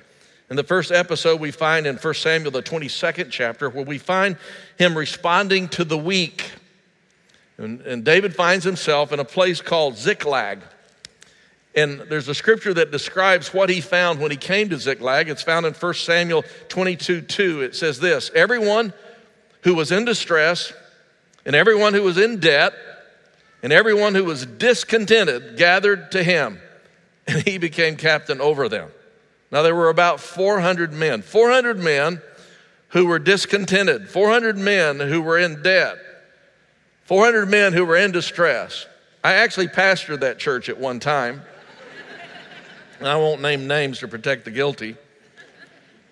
In 0.53 0.57
the 0.57 0.63
first 0.63 0.91
episode, 0.91 1.39
we 1.39 1.49
find 1.49 1.87
in 1.87 1.95
1 1.95 2.13
Samuel, 2.13 2.51
the 2.51 2.61
22nd 2.61 3.31
chapter, 3.31 3.71
where 3.71 3.83
we 3.83 3.97
find 3.97 4.37
him 4.77 4.95
responding 4.95 5.67
to 5.69 5.83
the 5.83 5.97
weak. 5.97 6.51
And, 7.57 7.81
and 7.81 8.05
David 8.05 8.35
finds 8.35 8.63
himself 8.63 9.11
in 9.11 9.19
a 9.19 9.25
place 9.25 9.61
called 9.61 9.97
Ziklag. 9.97 10.61
And 11.73 12.01
there's 12.01 12.27
a 12.27 12.35
scripture 12.35 12.71
that 12.75 12.91
describes 12.91 13.51
what 13.51 13.67
he 13.71 13.81
found 13.81 14.19
when 14.19 14.29
he 14.29 14.37
came 14.37 14.69
to 14.69 14.77
Ziklag. 14.77 15.27
It's 15.27 15.41
found 15.41 15.65
in 15.65 15.73
1 15.73 15.93
Samuel 15.95 16.43
22 16.69 17.21
2. 17.21 17.61
It 17.61 17.75
says 17.75 17.99
this 17.99 18.29
Everyone 18.35 18.93
who 19.61 19.73
was 19.73 19.91
in 19.91 20.05
distress, 20.05 20.71
and 21.47 21.55
everyone 21.55 21.95
who 21.95 22.03
was 22.03 22.19
in 22.19 22.39
debt, 22.39 22.75
and 23.63 23.73
everyone 23.73 24.13
who 24.13 24.25
was 24.25 24.45
discontented 24.45 25.57
gathered 25.57 26.11
to 26.11 26.23
him, 26.23 26.59
and 27.25 27.41
he 27.41 27.57
became 27.57 27.95
captain 27.95 28.39
over 28.39 28.69
them. 28.69 28.91
Now, 29.53 29.61
there 29.61 29.75
were 29.75 29.89
about 29.89 30.19
400 30.19 30.93
men, 30.93 31.21
400 31.21 31.77
men 31.77 32.23
who 32.87 33.05
were 33.05 33.19
discontented, 33.19 34.09
400 34.09 34.57
men 34.57 34.99
who 34.99 35.21
were 35.21 35.37
in 35.37 35.61
debt, 35.61 35.97
400 37.03 37.45
men 37.45 37.71
who 37.71 37.85
were 37.85 37.95
in 37.95 38.11
distress. 38.11 38.87
I 39.23 39.33
actually 39.33 39.67
pastored 39.67 40.21
that 40.21 40.39
church 40.39 40.69
at 40.69 40.79
one 40.79 40.99
time. 40.99 41.43
I 42.99 43.15
won't 43.17 43.41
name 43.43 43.67
names 43.67 43.99
to 43.99 44.07
protect 44.07 44.45
the 44.45 44.51
guilty. 44.51 44.95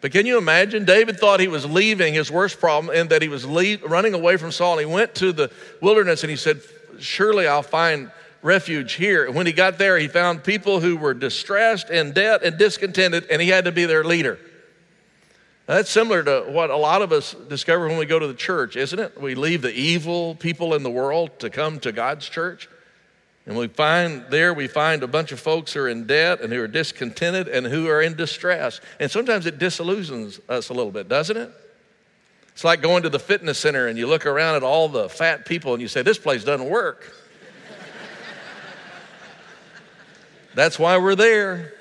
But 0.01 0.11
can 0.11 0.27
you 0.27 0.37
imagine? 0.37 0.85
David 0.85 1.19
thought 1.19 1.39
he 1.39 1.47
was 1.47 1.65
leaving 1.65 2.13
his 2.13 2.29
worst 2.29 2.59
problem 2.59 2.95
and 2.95 3.09
that 3.09 3.23
he 3.23 3.27
was 3.27 3.43
leave, 3.43 3.81
running 3.81 4.13
away 4.13 4.37
from 4.37 4.51
Saul. 4.51 4.77
He 4.77 4.85
went 4.85 5.15
to 5.15 5.31
the 5.31 5.49
wilderness 5.81 6.21
and 6.21 6.29
he 6.29 6.35
said, 6.35 6.61
Surely 6.99 7.47
I'll 7.47 7.63
find 7.63 8.11
refuge 8.41 8.93
here. 8.93 9.25
And 9.25 9.35
when 9.35 9.45
he 9.45 9.53
got 9.53 9.77
there, 9.77 9.97
he 9.97 10.07
found 10.07 10.43
people 10.43 10.79
who 10.79 10.97
were 10.97 11.13
distressed, 11.13 11.89
in 11.89 12.11
debt, 12.13 12.43
and 12.43 12.57
discontented, 12.57 13.27
and 13.29 13.41
he 13.41 13.49
had 13.49 13.65
to 13.65 13.71
be 13.71 13.85
their 13.85 14.03
leader. 14.03 14.39
Now, 15.67 15.75
that's 15.75 15.89
similar 15.89 16.23
to 16.23 16.45
what 16.49 16.69
a 16.69 16.75
lot 16.75 17.01
of 17.01 17.11
us 17.11 17.35
discover 17.47 17.87
when 17.87 17.97
we 17.97 18.05
go 18.05 18.19
to 18.19 18.27
the 18.27 18.33
church, 18.33 18.75
isn't 18.75 18.99
it? 18.99 19.19
We 19.21 19.35
leave 19.35 19.61
the 19.61 19.73
evil 19.73 20.35
people 20.35 20.73
in 20.73 20.83
the 20.83 20.89
world 20.89 21.39
to 21.39 21.49
come 21.49 21.79
to 21.79 21.91
God's 21.91 22.27
church. 22.27 22.67
And 23.45 23.57
we 23.57 23.67
find 23.67 24.25
there, 24.29 24.53
we 24.53 24.67
find 24.67 25.01
a 25.01 25.07
bunch 25.07 25.31
of 25.31 25.39
folks 25.39 25.73
who 25.73 25.81
are 25.81 25.89
in 25.89 26.05
debt 26.05 26.41
and 26.41 26.53
who 26.53 26.61
are 26.61 26.67
discontented 26.67 27.47
and 27.47 27.65
who 27.65 27.87
are 27.87 28.01
in 28.01 28.15
distress. 28.15 28.81
And 28.99 29.09
sometimes 29.09 29.45
it 29.45 29.57
disillusions 29.57 30.39
us 30.47 30.69
a 30.69 30.73
little 30.73 30.91
bit, 30.91 31.07
doesn't 31.07 31.37
it? 31.37 31.51
It's 32.53 32.63
like 32.63 32.81
going 32.81 33.03
to 33.03 33.09
the 33.09 33.19
fitness 33.19 33.57
center 33.57 33.87
and 33.87 33.97
you 33.97 34.07
look 34.07 34.25
around 34.25 34.55
at 34.55 34.63
all 34.63 34.89
the 34.89 35.09
fat 35.09 35.45
people 35.45 35.73
and 35.73 35.81
you 35.81 35.87
say, 35.87 36.01
This 36.01 36.17
place 36.17 36.43
doesn't 36.43 36.69
work. 36.69 37.15
That's 40.53 40.77
why 40.77 40.97
we're 40.97 41.15
there. 41.15 41.73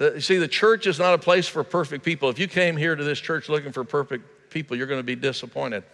You 0.00 0.20
see, 0.20 0.38
the 0.38 0.48
church 0.48 0.86
is 0.86 0.98
not 0.98 1.14
a 1.14 1.18
place 1.18 1.48
for 1.48 1.64
perfect 1.64 2.04
people. 2.04 2.28
If 2.28 2.38
you 2.38 2.48
came 2.48 2.76
here 2.76 2.94
to 2.94 3.04
this 3.04 3.18
church 3.18 3.48
looking 3.48 3.72
for 3.72 3.84
perfect 3.84 4.50
people, 4.50 4.76
you're 4.76 4.86
going 4.86 5.00
to 5.00 5.04
be 5.04 5.16
disappointed 5.16 5.84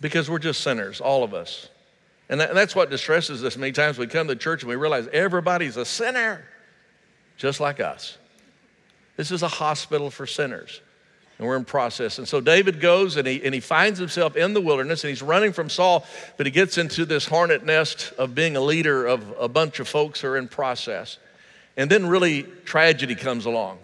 because 0.00 0.30
we're 0.30 0.38
just 0.38 0.60
sinners, 0.62 1.00
all 1.00 1.24
of 1.24 1.34
us. 1.34 1.68
And, 2.28 2.40
that, 2.40 2.50
and 2.50 2.58
that's 2.58 2.76
what 2.76 2.90
distresses 2.90 3.42
us 3.42 3.56
many 3.56 3.72
times. 3.72 3.98
We 3.98 4.06
come 4.06 4.28
to 4.28 4.36
church 4.36 4.62
and 4.62 4.68
we 4.68 4.76
realize 4.76 5.08
everybody's 5.12 5.76
a 5.76 5.84
sinner, 5.84 6.44
just 7.36 7.58
like 7.58 7.80
us. 7.80 8.16
This 9.16 9.30
is 9.30 9.42
a 9.42 9.48
hospital 9.48 10.10
for 10.10 10.26
sinners 10.26 10.80
and 11.40 11.48
we're 11.48 11.56
in 11.56 11.64
process. 11.64 12.18
And 12.18 12.28
so 12.28 12.42
David 12.42 12.80
goes 12.80 13.16
and 13.16 13.26
he, 13.26 13.42
and 13.42 13.54
he 13.54 13.60
finds 13.60 13.98
himself 13.98 14.36
in 14.36 14.52
the 14.52 14.60
wilderness 14.60 15.04
and 15.04 15.08
he's 15.08 15.22
running 15.22 15.54
from 15.54 15.70
Saul, 15.70 16.04
but 16.36 16.44
he 16.44 16.52
gets 16.52 16.76
into 16.76 17.06
this 17.06 17.24
hornet 17.24 17.64
nest 17.64 18.12
of 18.18 18.34
being 18.34 18.56
a 18.56 18.60
leader 18.60 19.06
of 19.06 19.34
a 19.40 19.48
bunch 19.48 19.80
of 19.80 19.88
folks 19.88 20.20
who 20.20 20.28
are 20.28 20.36
in 20.36 20.48
process. 20.48 21.16
And 21.78 21.90
then 21.90 22.06
really 22.06 22.42
tragedy 22.42 23.14
comes 23.14 23.46
along. 23.46 23.78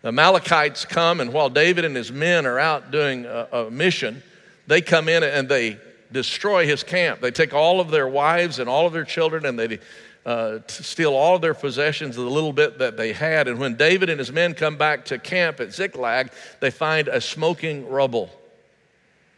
The 0.00 0.08
Amalekites 0.08 0.86
come, 0.86 1.20
and 1.20 1.30
while 1.34 1.50
David 1.50 1.84
and 1.84 1.94
his 1.94 2.10
men 2.10 2.46
are 2.46 2.58
out 2.58 2.90
doing 2.90 3.26
a, 3.26 3.48
a 3.52 3.70
mission, 3.70 4.22
they 4.66 4.80
come 4.80 5.10
in 5.10 5.22
and 5.22 5.50
they 5.50 5.76
destroy 6.10 6.64
his 6.64 6.82
camp. 6.82 7.20
They 7.20 7.32
take 7.32 7.52
all 7.52 7.80
of 7.80 7.90
their 7.90 8.08
wives 8.08 8.58
and 8.58 8.66
all 8.66 8.86
of 8.86 8.94
their 8.94 9.04
children 9.04 9.44
and 9.44 9.58
they 9.58 9.78
uh, 10.24 10.58
steal 10.68 11.14
all 11.14 11.36
of 11.36 11.42
their 11.42 11.54
possessions, 11.54 12.16
the 12.16 12.22
little 12.22 12.52
bit 12.52 12.78
that 12.78 12.96
they 12.96 13.12
had. 13.12 13.48
And 13.48 13.58
when 13.58 13.74
David 13.74 14.08
and 14.08 14.18
his 14.18 14.30
men 14.30 14.54
come 14.54 14.76
back 14.76 15.06
to 15.06 15.18
camp 15.18 15.60
at 15.60 15.72
Ziklag, 15.72 16.30
they 16.60 16.70
find 16.70 17.08
a 17.08 17.20
smoking 17.20 17.88
rubble. 17.88 18.30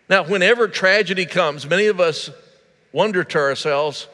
Now, 0.09 0.25
whenever 0.25 0.69
tragedy 0.69 1.25
comes, 1.25 1.67
many 1.67 1.87
of 1.87 2.01
us 2.01 2.31
wonder 2.93 3.25
to 3.25 3.39
ourselves, 3.39 4.07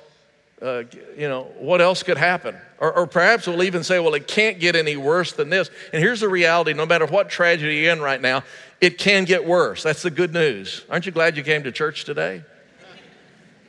uh, 0.62 0.84
you 1.16 1.28
know, 1.28 1.44
what 1.58 1.80
else 1.80 2.02
could 2.02 2.18
happen? 2.18 2.56
Or, 2.78 2.92
or, 2.92 3.06
perhaps 3.06 3.46
we'll 3.46 3.62
even 3.62 3.82
say, 3.82 3.98
well, 3.98 4.14
it 4.14 4.26
can't 4.26 4.58
get 4.58 4.76
any 4.76 4.96
worse 4.96 5.32
than 5.32 5.50
this. 5.50 5.70
And 5.92 6.02
here's 6.02 6.20
the 6.20 6.28
reality 6.28 6.72
no 6.72 6.86
matter 6.86 7.06
what 7.06 7.28
tragedy 7.28 7.76
you're 7.76 7.92
in 7.92 8.00
right 8.00 8.20
now, 8.20 8.42
it 8.80 8.96
can 8.96 9.24
get 9.24 9.44
worse. 9.44 9.82
That's 9.82 10.02
the 10.02 10.10
good 10.10 10.32
news. 10.32 10.84
Aren't 10.88 11.06
you 11.06 11.12
glad 11.12 11.36
you 11.36 11.42
came 11.42 11.62
to 11.64 11.72
church 11.72 12.04
today? 12.04 12.42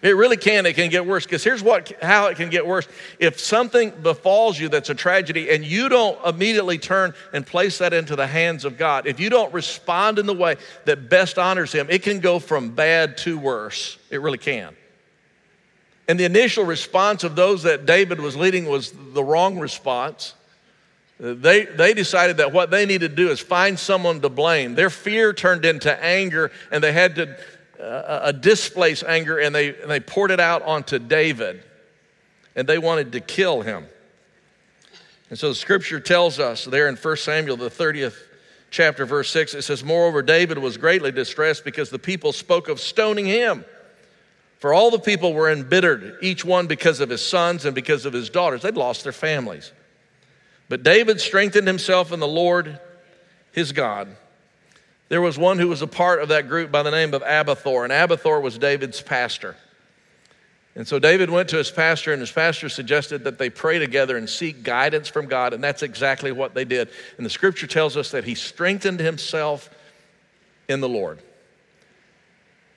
It 0.01 0.15
really 0.15 0.37
can. 0.37 0.65
It 0.65 0.73
can 0.73 0.89
get 0.89 1.05
worse. 1.05 1.25
Because 1.25 1.43
here's 1.43 1.61
what, 1.61 1.91
how 2.01 2.27
it 2.27 2.37
can 2.37 2.49
get 2.49 2.65
worse. 2.65 2.87
If 3.19 3.39
something 3.39 3.91
befalls 4.01 4.59
you 4.59 4.67
that's 4.67 4.89
a 4.89 4.95
tragedy 4.95 5.51
and 5.51 5.63
you 5.63 5.89
don't 5.89 6.23
immediately 6.25 6.79
turn 6.79 7.13
and 7.33 7.45
place 7.45 7.77
that 7.77 7.93
into 7.93 8.15
the 8.15 8.25
hands 8.25 8.65
of 8.65 8.77
God, 8.77 9.05
if 9.05 9.19
you 9.19 9.29
don't 9.29 9.53
respond 9.53 10.17
in 10.17 10.25
the 10.25 10.33
way 10.33 10.55
that 10.85 11.09
best 11.09 11.37
honors 11.37 11.71
Him, 11.71 11.87
it 11.89 12.01
can 12.01 12.19
go 12.19 12.39
from 12.39 12.71
bad 12.71 13.17
to 13.19 13.37
worse. 13.37 13.97
It 14.09 14.21
really 14.21 14.39
can. 14.39 14.75
And 16.07 16.19
the 16.19 16.25
initial 16.25 16.65
response 16.65 17.23
of 17.23 17.35
those 17.35 17.63
that 17.63 17.85
David 17.85 18.19
was 18.19 18.35
leading 18.35 18.65
was 18.65 18.91
the 19.13 19.23
wrong 19.23 19.59
response. 19.59 20.33
They, 21.19 21.65
they 21.65 21.93
decided 21.93 22.37
that 22.37 22.51
what 22.51 22.71
they 22.71 22.87
needed 22.87 23.11
to 23.11 23.15
do 23.15 23.29
is 23.29 23.39
find 23.39 23.77
someone 23.77 24.19
to 24.21 24.29
blame. 24.29 24.73
Their 24.73 24.89
fear 24.89 25.31
turned 25.33 25.63
into 25.65 26.03
anger, 26.03 26.51
and 26.71 26.83
they 26.83 26.91
had 26.91 27.15
to 27.17 27.37
a 27.81 28.33
displaced 28.33 29.03
anger 29.03 29.39
and 29.39 29.55
they, 29.55 29.69
and 29.69 29.89
they 29.89 29.99
poured 29.99 30.31
it 30.31 30.39
out 30.39 30.61
onto 30.61 30.99
David 30.99 31.63
and 32.55 32.67
they 32.67 32.77
wanted 32.77 33.13
to 33.13 33.19
kill 33.19 33.61
him. 33.61 33.85
And 35.29 35.39
so 35.39 35.49
the 35.49 35.55
scripture 35.55 35.99
tells 35.99 36.39
us 36.39 36.65
there 36.65 36.87
in 36.89 36.95
1 36.95 37.17
Samuel, 37.17 37.57
the 37.57 37.69
30th 37.69 38.15
chapter, 38.69 39.05
verse 39.05 39.29
6, 39.31 39.53
it 39.53 39.61
says, 39.61 39.83
Moreover, 39.83 40.21
David 40.21 40.57
was 40.57 40.77
greatly 40.77 41.11
distressed 41.11 41.63
because 41.63 41.89
the 41.89 41.99
people 41.99 42.33
spoke 42.33 42.67
of 42.67 42.79
stoning 42.79 43.25
him. 43.25 43.65
For 44.59 44.73
all 44.73 44.91
the 44.91 44.99
people 44.99 45.33
were 45.33 45.49
embittered, 45.49 46.17
each 46.21 46.45
one 46.45 46.67
because 46.67 46.99
of 46.99 47.09
his 47.09 47.25
sons 47.25 47.65
and 47.65 47.73
because 47.73 48.05
of 48.05 48.13
his 48.13 48.29
daughters. 48.29 48.61
They'd 48.61 48.75
lost 48.75 49.03
their 49.03 49.13
families. 49.13 49.71
But 50.69 50.83
David 50.83 51.19
strengthened 51.19 51.67
himself 51.67 52.11
in 52.11 52.19
the 52.19 52.27
Lord 52.27 52.79
his 53.51 53.71
God. 53.71 54.15
There 55.11 55.19
was 55.19 55.37
one 55.37 55.59
who 55.59 55.67
was 55.67 55.81
a 55.81 55.87
part 55.87 56.21
of 56.21 56.29
that 56.29 56.47
group 56.47 56.71
by 56.71 56.83
the 56.83 56.89
name 56.89 57.13
of 57.13 57.21
Abiathar, 57.21 57.83
and 57.83 57.91
Abiathar 57.91 58.39
was 58.39 58.57
David's 58.57 59.01
pastor. 59.01 59.57
And 60.73 60.87
so 60.87 60.99
David 60.99 61.29
went 61.29 61.49
to 61.49 61.57
his 61.57 61.69
pastor, 61.69 62.13
and 62.13 62.21
his 62.21 62.31
pastor 62.31 62.69
suggested 62.69 63.25
that 63.25 63.37
they 63.37 63.49
pray 63.49 63.77
together 63.77 64.15
and 64.15 64.29
seek 64.29 64.63
guidance 64.63 65.09
from 65.09 65.25
God, 65.25 65.53
and 65.53 65.61
that's 65.61 65.83
exactly 65.83 66.31
what 66.31 66.53
they 66.53 66.63
did. 66.63 66.87
And 67.17 67.25
the 67.25 67.29
scripture 67.29 67.67
tells 67.67 67.97
us 67.97 68.11
that 68.11 68.23
he 68.23 68.35
strengthened 68.35 69.01
himself 69.01 69.69
in 70.69 70.79
the 70.79 70.87
Lord. 70.87 71.19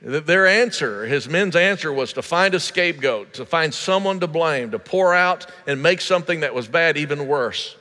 Their 0.03 0.49
answer, 0.49 1.07
his 1.07 1.29
men's 1.29 1.55
answer, 1.55 1.93
was 1.93 2.15
to 2.15 2.23
find 2.23 2.53
a 2.55 2.59
scapegoat, 2.59 3.35
to 3.35 3.47
find 3.47 3.73
someone 3.73 4.19
to 4.19 4.27
blame, 4.27 4.73
to 4.73 4.81
pour 4.81 5.15
out 5.15 5.47
and 5.69 5.81
make 5.81 6.01
something 6.01 6.41
that 6.41 6.53
was 6.53 6.67
bad 6.67 6.97
even 6.97 7.29
worse. 7.29 7.77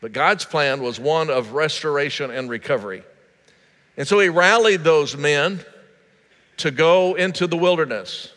But 0.00 0.12
God's 0.12 0.44
plan 0.44 0.80
was 0.80 1.00
one 1.00 1.28
of 1.28 1.54
restoration 1.54 2.30
and 2.30 2.48
recovery. 2.48 3.02
And 3.96 4.06
so 4.06 4.18
he 4.18 4.28
rallied 4.28 4.82
those 4.82 5.16
men 5.16 5.60
to 6.58 6.70
go 6.70 7.14
into 7.14 7.46
the 7.46 7.56
wilderness 7.56 8.32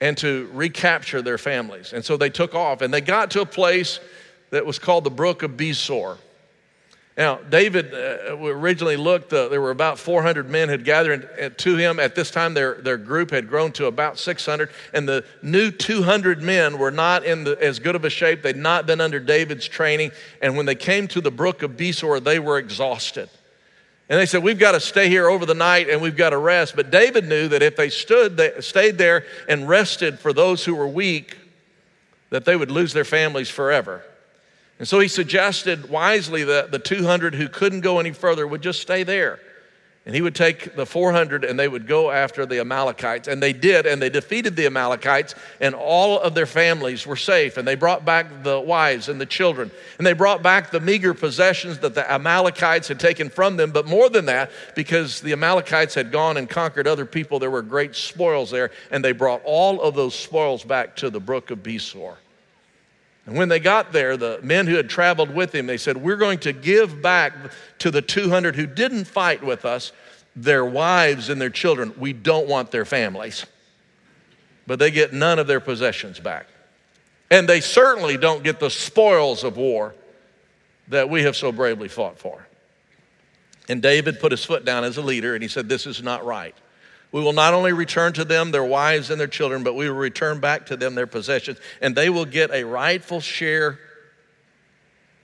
and 0.00 0.16
to 0.18 0.48
recapture 0.52 1.22
their 1.22 1.38
families. 1.38 1.92
And 1.92 2.04
so 2.04 2.16
they 2.16 2.30
took 2.30 2.54
off 2.54 2.80
and 2.80 2.92
they 2.92 3.00
got 3.00 3.30
to 3.32 3.42
a 3.42 3.46
place 3.46 4.00
that 4.50 4.64
was 4.64 4.78
called 4.78 5.04
the 5.04 5.10
Brook 5.10 5.42
of 5.42 5.52
Besor. 5.52 6.18
Now, 7.16 7.36
David 7.36 7.92
uh, 7.92 8.38
originally 8.38 8.96
looked, 8.96 9.32
uh, 9.32 9.48
there 9.48 9.60
were 9.60 9.72
about 9.72 9.98
400 9.98 10.48
men 10.48 10.68
had 10.68 10.84
gathered 10.84 11.58
to 11.58 11.76
him. 11.76 11.98
At 11.98 12.14
this 12.14 12.30
time, 12.30 12.54
their, 12.54 12.74
their 12.76 12.96
group 12.96 13.30
had 13.30 13.48
grown 13.48 13.72
to 13.72 13.86
about 13.86 14.18
600, 14.18 14.70
and 14.94 15.06
the 15.06 15.24
new 15.42 15.70
200 15.70 16.40
men 16.40 16.78
were 16.78 16.90
not 16.90 17.24
in 17.24 17.44
the, 17.44 17.62
as 17.62 17.78
good 17.78 17.94
of 17.94 18.06
a 18.06 18.10
shape. 18.10 18.42
They'd 18.42 18.56
not 18.56 18.86
been 18.86 19.02
under 19.02 19.20
David's 19.20 19.68
training, 19.68 20.12
and 20.40 20.56
when 20.56 20.64
they 20.64 20.74
came 20.74 21.08
to 21.08 21.20
the 21.20 21.30
Brook 21.30 21.62
of 21.62 21.72
Besor, 21.72 22.24
they 22.24 22.38
were 22.38 22.56
exhausted. 22.56 23.28
And 24.10 24.18
they 24.18 24.26
said, 24.26 24.42
We've 24.42 24.58
got 24.58 24.72
to 24.72 24.80
stay 24.80 25.08
here 25.08 25.28
over 25.28 25.46
the 25.46 25.54
night 25.54 25.88
and 25.88 26.02
we've 26.02 26.16
got 26.16 26.30
to 26.30 26.38
rest. 26.38 26.74
But 26.74 26.90
David 26.90 27.26
knew 27.26 27.46
that 27.48 27.62
if 27.62 27.76
they 27.76 27.88
stood, 27.88 28.36
they 28.36 28.60
stayed 28.60 28.98
there 28.98 29.24
and 29.48 29.68
rested 29.68 30.18
for 30.18 30.32
those 30.32 30.64
who 30.64 30.74
were 30.74 30.88
weak, 30.88 31.38
that 32.30 32.44
they 32.44 32.56
would 32.56 32.72
lose 32.72 32.92
their 32.92 33.04
families 33.04 33.48
forever. 33.48 34.04
And 34.80 34.88
so 34.88 34.98
he 34.98 35.08
suggested 35.08 35.88
wisely 35.88 36.42
that 36.42 36.72
the 36.72 36.78
200 36.78 37.36
who 37.36 37.48
couldn't 37.48 37.82
go 37.82 38.00
any 38.00 38.10
further 38.10 38.46
would 38.46 38.62
just 38.62 38.80
stay 38.80 39.04
there. 39.04 39.38
And 40.10 40.16
he 40.16 40.22
would 40.22 40.34
take 40.34 40.74
the 40.74 40.84
400 40.84 41.44
and 41.44 41.56
they 41.56 41.68
would 41.68 41.86
go 41.86 42.10
after 42.10 42.44
the 42.44 42.58
Amalekites. 42.58 43.28
And 43.28 43.40
they 43.40 43.52
did, 43.52 43.86
and 43.86 44.02
they 44.02 44.10
defeated 44.10 44.56
the 44.56 44.66
Amalekites, 44.66 45.36
and 45.60 45.72
all 45.72 46.18
of 46.18 46.34
their 46.34 46.46
families 46.46 47.06
were 47.06 47.14
safe. 47.14 47.56
And 47.56 47.68
they 47.68 47.76
brought 47.76 48.04
back 48.04 48.42
the 48.42 48.58
wives 48.58 49.08
and 49.08 49.20
the 49.20 49.26
children. 49.26 49.70
And 49.98 50.04
they 50.04 50.12
brought 50.12 50.42
back 50.42 50.72
the 50.72 50.80
meager 50.80 51.14
possessions 51.14 51.78
that 51.78 51.94
the 51.94 52.10
Amalekites 52.10 52.88
had 52.88 52.98
taken 52.98 53.30
from 53.30 53.56
them. 53.56 53.70
But 53.70 53.86
more 53.86 54.08
than 54.08 54.24
that, 54.24 54.50
because 54.74 55.20
the 55.20 55.30
Amalekites 55.30 55.94
had 55.94 56.10
gone 56.10 56.36
and 56.38 56.50
conquered 56.50 56.88
other 56.88 57.06
people, 57.06 57.38
there 57.38 57.48
were 57.48 57.62
great 57.62 57.94
spoils 57.94 58.50
there. 58.50 58.72
And 58.90 59.04
they 59.04 59.12
brought 59.12 59.42
all 59.44 59.80
of 59.80 59.94
those 59.94 60.16
spoils 60.16 60.64
back 60.64 60.96
to 60.96 61.10
the 61.10 61.20
brook 61.20 61.52
of 61.52 61.62
Besor. 61.62 62.16
And 63.30 63.38
when 63.38 63.48
they 63.48 63.60
got 63.60 63.92
there, 63.92 64.16
the 64.16 64.40
men 64.42 64.66
who 64.66 64.74
had 64.74 64.90
traveled 64.90 65.32
with 65.32 65.54
him, 65.54 65.68
they 65.68 65.76
said, 65.76 65.96
We're 65.96 66.16
going 66.16 66.40
to 66.40 66.52
give 66.52 67.00
back 67.00 67.32
to 67.78 67.92
the 67.92 68.02
200 68.02 68.56
who 68.56 68.66
didn't 68.66 69.04
fight 69.04 69.40
with 69.40 69.64
us 69.64 69.92
their 70.34 70.64
wives 70.64 71.28
and 71.28 71.40
their 71.40 71.48
children. 71.48 71.94
We 71.96 72.12
don't 72.12 72.48
want 72.48 72.72
their 72.72 72.84
families. 72.84 73.46
But 74.66 74.80
they 74.80 74.90
get 74.90 75.12
none 75.12 75.38
of 75.38 75.46
their 75.46 75.60
possessions 75.60 76.18
back. 76.18 76.48
And 77.30 77.48
they 77.48 77.60
certainly 77.60 78.16
don't 78.16 78.42
get 78.42 78.58
the 78.58 78.68
spoils 78.68 79.44
of 79.44 79.56
war 79.56 79.94
that 80.88 81.08
we 81.08 81.22
have 81.22 81.36
so 81.36 81.52
bravely 81.52 81.86
fought 81.86 82.18
for. 82.18 82.48
And 83.68 83.80
David 83.80 84.18
put 84.18 84.32
his 84.32 84.44
foot 84.44 84.64
down 84.64 84.82
as 84.82 84.96
a 84.96 85.02
leader 85.02 85.34
and 85.34 85.42
he 85.44 85.48
said, 85.48 85.68
This 85.68 85.86
is 85.86 86.02
not 86.02 86.24
right. 86.24 86.56
We 87.12 87.20
will 87.20 87.32
not 87.32 87.54
only 87.54 87.72
return 87.72 88.12
to 88.14 88.24
them 88.24 88.52
their 88.52 88.64
wives 88.64 89.10
and 89.10 89.20
their 89.20 89.26
children, 89.26 89.64
but 89.64 89.74
we 89.74 89.88
will 89.88 89.96
return 89.96 90.38
back 90.38 90.66
to 90.66 90.76
them 90.76 90.94
their 90.94 91.06
possessions, 91.06 91.58
and 91.80 91.96
they 91.96 92.08
will 92.08 92.24
get 92.24 92.50
a 92.52 92.64
rightful 92.64 93.20
share 93.20 93.78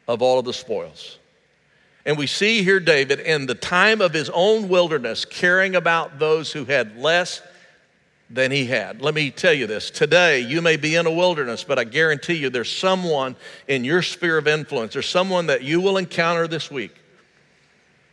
of 0.08 0.22
all 0.22 0.38
of 0.38 0.44
the 0.44 0.52
spoils. 0.52 1.18
And 2.04 2.16
we 2.16 2.26
see 2.26 2.62
here 2.62 2.80
David 2.80 3.20
in 3.20 3.46
the 3.46 3.54
time 3.54 4.00
of 4.00 4.12
his 4.12 4.30
own 4.30 4.68
wilderness 4.68 5.24
caring 5.24 5.74
about 5.74 6.18
those 6.18 6.52
who 6.52 6.64
had 6.64 6.96
less 6.96 7.42
than 8.30 8.50
he 8.50 8.66
had. 8.66 9.00
Let 9.02 9.14
me 9.14 9.30
tell 9.30 9.52
you 9.52 9.66
this. 9.66 9.90
Today, 9.90 10.40
you 10.40 10.60
may 10.62 10.76
be 10.76 10.96
in 10.96 11.06
a 11.06 11.10
wilderness, 11.10 11.62
but 11.64 11.78
I 11.78 11.84
guarantee 11.84 12.34
you 12.34 12.50
there's 12.50 12.70
someone 12.70 13.36
in 13.68 13.84
your 13.84 14.02
sphere 14.02 14.38
of 14.38 14.48
influence, 14.48 14.92
there's 14.92 15.08
someone 15.08 15.46
that 15.46 15.62
you 15.62 15.80
will 15.80 15.96
encounter 15.96 16.48
this 16.48 16.70
week 16.70 16.94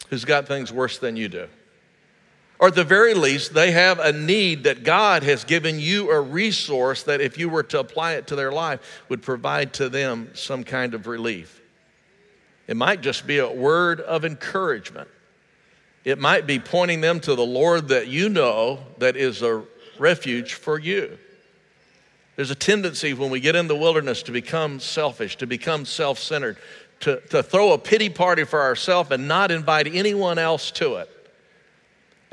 who's 0.10 0.25
got 0.25 0.48
things 0.48 0.72
worse 0.72 1.00
than 1.00 1.15
you 1.15 1.27
do. 1.27 1.48
Or 2.63 2.67
at 2.67 2.75
the 2.75 2.86
very 2.86 3.13
least, 3.13 3.53
they 3.53 3.72
have 3.72 4.00
a 4.00 4.13
need 4.13 4.63
that 4.63 4.86
God 4.86 5.24
has 5.24 5.43
given 5.43 5.82
you 5.82 6.12
a 6.12 6.22
resource 6.22 7.03
that 7.03 7.20
if 7.20 7.38
you 7.38 7.50
were 7.50 7.63
to 7.63 7.79
apply 7.82 8.13
it 8.13 8.27
to 8.27 8.38
their 8.38 8.53
life 8.53 9.03
would 9.10 9.22
provide 9.22 9.74
to 9.74 9.89
them 9.89 10.29
some 10.34 10.63
kind 10.63 10.93
of 10.93 11.05
relief. 11.05 11.62
It 12.67 12.77
might 12.77 13.01
just 13.01 13.27
be 13.27 13.39
a 13.39 13.51
word 13.51 14.00
of 14.00 14.24
encouragement. 14.24 15.10
It 16.05 16.20
might 16.20 16.48
be 16.48 16.58
pointing 16.58 17.01
them 17.01 17.20
to 17.20 17.36
the 17.36 17.46
Lord 17.46 17.89
that 17.89 18.08
you 18.08 18.29
know 18.29 18.79
that 18.98 19.17
is 19.17 19.41
a 19.41 19.63
refuge 20.00 20.53
for 20.53 20.79
you. 20.79 21.17
There's 22.38 22.51
a 22.51 22.55
tendency 22.55 23.13
when 23.13 23.29
we 23.29 23.41
get 23.41 23.58
in 23.58 23.67
the 23.67 23.75
wilderness 23.75 24.24
to 24.24 24.32
become 24.32 24.79
selfish, 24.79 25.36
to 25.39 25.46
become 25.46 25.84
self 25.84 26.17
centered, 26.17 26.55
to, 27.01 27.20
to 27.32 27.43
throw 27.43 27.74
a 27.74 27.77
pity 27.77 28.08
party 28.08 28.46
for 28.46 28.62
ourselves 28.62 29.12
and 29.12 29.27
not 29.27 29.51
invite 29.51 29.93
anyone 29.93 30.38
else 30.38 30.72
to 30.72 30.96
it. 30.96 31.10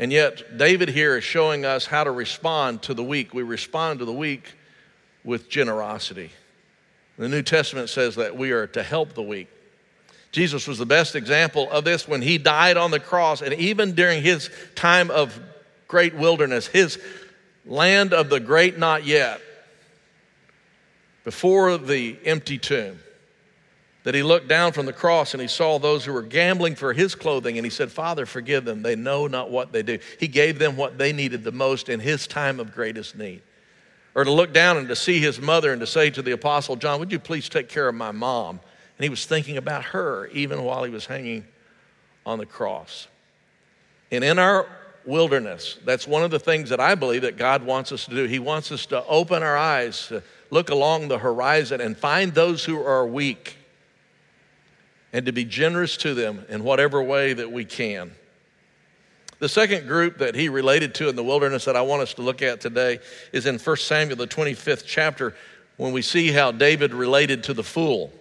And 0.00 0.11
yet, 0.11 0.57
David 0.57 0.88
here 0.88 1.19
is 1.19 1.25
showing 1.25 1.66
us 1.66 1.85
how 1.85 2.04
to 2.04 2.11
respond 2.11 2.80
to 2.85 2.95
the 2.95 3.04
weak. 3.04 3.35
We 3.35 3.42
respond 3.42 3.99
to 3.99 4.07
the 4.07 4.14
weak 4.14 4.50
with 5.25 5.50
generosity. 5.50 6.30
The 7.19 7.28
New 7.28 7.42
Testament 7.42 7.90
says 7.90 8.14
that 8.14 8.35
we 8.35 8.52
are 8.52 8.66
to 8.69 8.83
help 8.83 9.12
the 9.12 9.23
weak. 9.23 9.49
Jesus 10.33 10.66
was 10.66 10.78
the 10.78 10.87
best 10.87 11.14
example 11.16 11.71
of 11.71 11.85
this 11.85 12.09
when 12.09 12.23
he 12.23 12.38
died 12.38 12.78
on 12.78 12.90
the 12.90 12.99
cross, 12.99 13.42
and 13.42 13.52
even 13.52 13.95
during 13.95 14.23
his 14.23 14.49
time 14.75 15.11
of 15.11 15.38
great 15.87 16.14
wilderness, 16.14 16.66
his 16.66 16.99
land 17.66 18.14
of 18.14 18.30
the 18.30 18.40
great 18.40 18.78
not 18.78 19.04
yet, 19.04 19.38
before 21.25 21.76
the 21.76 22.16
empty 22.25 22.57
tomb, 22.57 22.99
that 24.04 24.14
he 24.14 24.23
looked 24.23 24.49
down 24.49 24.73
from 24.73 24.87
the 24.87 24.92
cross 24.92 25.35
and 25.35 25.40
he 25.40 25.49
saw 25.49 25.78
those 25.78 26.04
who 26.04 26.12
were 26.12 26.23
gambling 26.23 26.75
for 26.75 26.92
his 26.92 27.14
clothing 27.14 27.59
and 27.59 27.66
he 27.66 27.71
said, 27.71 27.92
Father, 27.92 28.25
forgive 28.25 28.64
them. 28.64 28.83
They 28.83 28.97
know 28.97 29.26
not 29.26 29.50
what 29.50 29.73
they 29.73 29.83
do. 29.83 29.99
He 30.19 30.28
gave 30.28 30.59
them 30.59 30.76
what 30.76 30.97
they 30.97 31.12
needed 31.12 31.45
the 31.45 31.52
most 31.52 31.88
in 31.88 32.00
his 32.00 32.26
time 32.26 32.61
of 32.61 32.75
greatest 32.75 33.16
need. 33.16 33.42
Or 34.14 34.25
to 34.25 34.33
look 34.33 34.52
down 34.52 34.76
and 34.76 34.88
to 34.88 34.97
see 34.97 35.21
his 35.21 35.40
mother 35.40 35.73
and 35.73 35.80
to 35.80 35.87
say 35.87 36.11
to 36.11 36.23
the 36.23 36.33
Apostle 36.33 36.76
John, 36.76 36.99
Would 36.99 37.12
you 37.12 37.19
please 37.19 37.49
take 37.49 37.69
care 37.69 37.88
of 37.88 37.95
my 37.95 38.11
mom? 38.11 38.61
And 38.99 39.04
he 39.04 39.09
was 39.09 39.26
thinking 39.26 39.57
about 39.57 39.85
her 39.85 40.26
even 40.28 40.62
while 40.62 40.83
he 40.85 40.90
was 40.90 41.07
hanging 41.07 41.47
on 42.26 42.38
the 42.38 42.47
cross. 42.47 43.07
And 44.11 44.25
in 44.25 44.38
our 44.38 44.66
wilderness. 45.04 45.78
That's 45.85 46.07
one 46.07 46.23
of 46.23 46.30
the 46.30 46.38
things 46.38 46.71
that 46.71 46.80
I 46.80 46.95
believe 46.95 47.23
that 47.23 47.37
God 47.37 47.62
wants 47.62 47.92
us 47.92 48.04
to 48.07 48.11
do. 48.11 48.25
He 48.25 48.38
wants 48.38 48.71
us 48.71 48.87
to 48.87 49.04
open 49.07 49.42
our 49.42 49.57
eyes, 49.57 50.09
to 50.09 50.23
look 50.50 50.71
along 50.71 51.09
the 51.09 51.19
horizon 51.19 51.80
and 51.80 51.97
find 51.97 52.35
those 52.35 52.64
who 52.64 52.83
are 52.83 53.07
weak 53.07 53.57
and 55.12 55.26
to 55.26 55.33
be 55.33 55.45
generous 55.45 55.97
to 55.99 56.14
them 56.14 56.45
in 56.49 56.64
whatever 56.64 57.02
way 57.02 57.33
that 57.33 57.50
we 57.50 57.64
can. 57.64 58.12
The 59.40 59.49
second 59.49 59.87
group 59.87 60.19
that 60.19 60.35
he 60.35 60.49
related 60.49 60.95
to 60.97 61.09
in 61.09 61.17
the 61.17 61.25
wilderness 61.25 61.64
that 61.64 61.75
I 61.75 61.83
want 61.83 62.02
us 62.02 62.14
to 62.14 62.23
look 62.23 62.43
at 62.43 62.61
today 62.61 63.00
is 63.33 63.47
in 63.47 63.59
1 63.59 63.76
Samuel, 63.76 64.17
the 64.17 64.26
25th 64.26 64.84
chapter, 64.87 65.34
when 65.78 65.93
we 65.93 66.02
see 66.02 66.30
how 66.30 66.52
David 66.52 66.93
related 66.93 67.45
to 67.45 67.54
the 67.54 67.63
fool. 67.63 68.13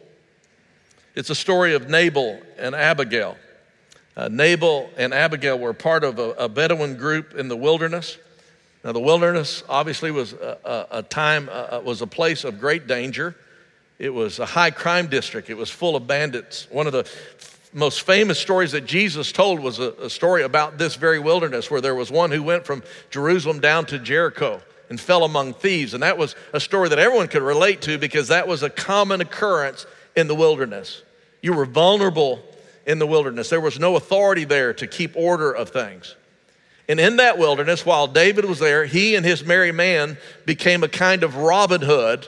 It's 1.16 1.30
a 1.30 1.36
story 1.36 1.74
of 1.74 1.90
Nabal 1.90 2.40
and 2.58 2.74
Abigail. 2.74 3.36
Uh, 4.16 4.30
Nabal 4.30 4.90
and 4.96 5.14
Abigail 5.14 5.60
were 5.60 5.74
part 5.74 6.06
of 6.06 6.20
a, 6.20 6.32
a, 6.32 6.50
Bedouin 6.50 6.96
group 6.96 7.36
in 7.36 7.50
the 7.50 7.58
wilderness. 7.58 8.18
Now, 8.84 8.94
the 8.94 9.02
wilderness 9.02 9.62
obviously 9.68 10.12
was 10.12 10.32
a, 10.32 10.58
a, 10.64 11.00
a 11.00 11.04
time, 11.04 11.50
uh, 11.52 11.82
was 11.84 12.02
a 12.02 12.08
place 12.08 12.46
of 12.46 12.62
great 12.62 12.88
danger. 12.88 13.36
It 14.00 14.14
was 14.14 14.40
a 14.40 14.46
high 14.46 14.72
crime 14.72 15.08
district. 15.08 15.50
It 15.50 15.58
was 15.58 15.70
full 15.70 15.98
of 15.98 16.08
bandits. 16.08 16.68
One 16.72 16.88
of 16.88 16.94
the 16.94 17.08
most 17.74 18.02
famous 18.02 18.40
stories 18.40 18.72
that 18.72 18.86
Jesus 18.86 19.32
told 19.32 19.60
was 19.60 19.78
a, 19.80 19.92
a 20.02 20.10
story 20.10 20.44
about 20.44 20.78
this 20.78 20.96
very 20.96 21.20
wilderness, 21.20 21.70
where 21.70 21.82
there 21.82 21.94
was 21.94 22.10
one 22.10 22.32
who 22.32 22.42
went 22.42 22.66
from 22.66 22.82
Jerusalem 23.12 23.60
down 23.60 23.86
to 23.88 24.00
Jericho 24.00 24.62
and 24.90 25.00
fell 25.00 25.26
among 25.26 25.54
thieves. 25.54 25.94
And 25.94 26.02
that 26.02 26.18
was 26.18 26.36
a 26.54 26.62
story 26.62 26.90
that 26.90 26.98
everyone 26.98 27.28
could 27.28 27.44
relate 27.44 27.82
to 27.84 27.98
because 27.98 28.30
that 28.30 28.48
was 28.48 28.64
a 28.64 28.70
common 28.70 29.20
occurrence 29.22 29.86
in 30.16 30.28
the 30.28 30.36
wilderness. 30.36 31.04
You 31.42 31.54
were 31.54 31.66
vulnerable 31.66 32.42
in 32.88 33.00
the 33.00 33.06
wilderness. 33.06 33.50
There 33.50 33.62
was 33.62 33.80
no 33.80 33.98
authority 33.98 34.46
there 34.46 34.74
to 34.76 34.88
keep 34.88 35.16
order 35.16 35.52
of 35.52 35.70
things. 35.70 36.16
And 36.88 37.00
in 37.00 37.18
that 37.18 37.38
wilderness, 37.38 37.86
while 37.86 38.08
David 38.08 38.46
was 38.46 38.58
there, 38.58 38.86
he 38.86 39.16
and 39.16 39.24
his 39.24 39.46
merry 39.46 39.72
man 39.72 40.18
became 40.46 40.84
a 40.84 40.88
kind 40.88 41.22
of 41.22 41.36
Robin 41.36 41.82
Hood 41.82 42.28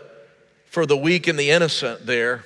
for 0.71 0.85
the 0.85 0.95
weak 0.95 1.27
and 1.27 1.37
the 1.37 1.51
innocent 1.51 2.05
there 2.05 2.45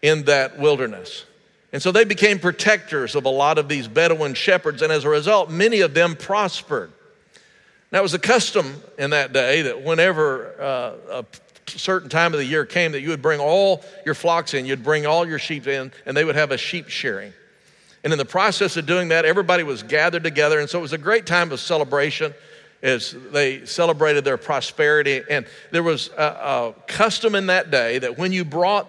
in 0.00 0.24
that 0.24 0.58
wilderness. 0.58 1.26
And 1.74 1.82
so 1.82 1.92
they 1.92 2.04
became 2.04 2.38
protectors 2.38 3.14
of 3.14 3.26
a 3.26 3.30
lot 3.30 3.58
of 3.58 3.68
these 3.68 3.86
Bedouin 3.86 4.32
shepherds, 4.32 4.80
and 4.80 4.90
as 4.90 5.04
a 5.04 5.10
result, 5.10 5.50
many 5.50 5.82
of 5.82 5.92
them 5.92 6.16
prospered. 6.16 6.90
Now, 7.92 7.98
it 7.98 8.02
was 8.02 8.14
a 8.14 8.18
custom 8.18 8.82
in 8.98 9.10
that 9.10 9.34
day 9.34 9.62
that 9.62 9.82
whenever 9.82 10.54
uh, 10.58 11.22
a 11.22 11.24
certain 11.66 12.08
time 12.08 12.32
of 12.32 12.38
the 12.38 12.46
year 12.46 12.64
came 12.64 12.92
that 12.92 13.02
you 13.02 13.10
would 13.10 13.22
bring 13.22 13.40
all 13.40 13.84
your 14.06 14.14
flocks 14.14 14.54
in, 14.54 14.64
you'd 14.64 14.82
bring 14.82 15.06
all 15.06 15.28
your 15.28 15.38
sheep 15.38 15.66
in, 15.66 15.92
and 16.06 16.16
they 16.16 16.24
would 16.24 16.36
have 16.36 16.50
a 16.50 16.56
sheep 16.58 16.88
shearing. 16.88 17.32
And 18.02 18.12
in 18.12 18.18
the 18.18 18.24
process 18.24 18.78
of 18.78 18.86
doing 18.86 19.08
that, 19.08 19.26
everybody 19.26 19.64
was 19.64 19.82
gathered 19.82 20.24
together. 20.24 20.60
And 20.60 20.68
so 20.70 20.78
it 20.78 20.82
was 20.82 20.94
a 20.94 20.98
great 20.98 21.26
time 21.26 21.52
of 21.52 21.60
celebration 21.60 22.32
as 22.84 23.16
they 23.32 23.64
celebrated 23.64 24.24
their 24.24 24.36
prosperity. 24.36 25.22
And 25.28 25.46
there 25.70 25.82
was 25.82 26.10
a, 26.18 26.22
a 26.22 26.74
custom 26.86 27.34
in 27.34 27.46
that 27.46 27.70
day 27.70 27.98
that 27.98 28.18
when 28.18 28.30
you 28.30 28.44
brought 28.44 28.88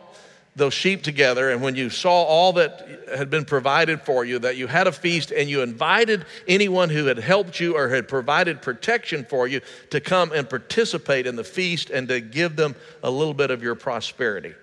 those 0.57 0.73
sheep 0.73 1.01
together 1.01 1.49
and 1.49 1.61
when 1.61 1.75
you 1.75 1.89
saw 1.89 2.23
all 2.23 2.53
that 2.53 2.87
had 3.13 3.29
been 3.29 3.45
provided 3.45 4.01
for 4.01 4.23
you 4.23 4.39
that 4.39 4.55
you 4.57 4.67
had 4.67 4.87
a 4.87 4.91
feast 4.91 5.31
and 5.31 5.49
you 5.49 5.61
invited 5.61 6.25
anyone 6.47 6.89
who 6.89 7.05
had 7.05 7.17
helped 7.17 7.59
you 7.59 7.75
or 7.75 7.89
had 7.89 8.07
provided 8.07 8.61
protection 8.61 9.25
for 9.25 9.47
you 9.47 9.59
to 9.89 9.99
come 9.99 10.31
and 10.31 10.49
participate 10.49 11.25
in 11.25 11.35
the 11.35 11.43
feast 11.43 11.89
and 11.89 12.07
to 12.07 12.21
give 12.21 12.55
them 12.55 12.75
a 13.03 13.09
little 13.09 13.33
bit 13.33 13.51
of 13.51 13.63
your 13.63 13.75
prosperity. 13.75 14.53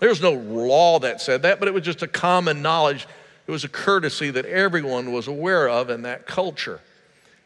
There 0.00 0.08
was 0.08 0.22
no 0.22 0.32
law 0.32 0.98
that 1.00 1.20
said 1.20 1.42
that 1.42 1.60
but 1.60 1.68
it 1.68 1.74
was 1.74 1.84
just 1.84 2.02
a 2.02 2.08
common 2.08 2.60
knowledge. 2.62 3.06
It 3.46 3.50
was 3.50 3.64
a 3.64 3.68
courtesy 3.68 4.30
that 4.30 4.44
everyone 4.44 5.12
was 5.12 5.28
aware 5.28 5.68
of 5.68 5.90
in 5.90 6.02
that 6.02 6.26
culture 6.26 6.80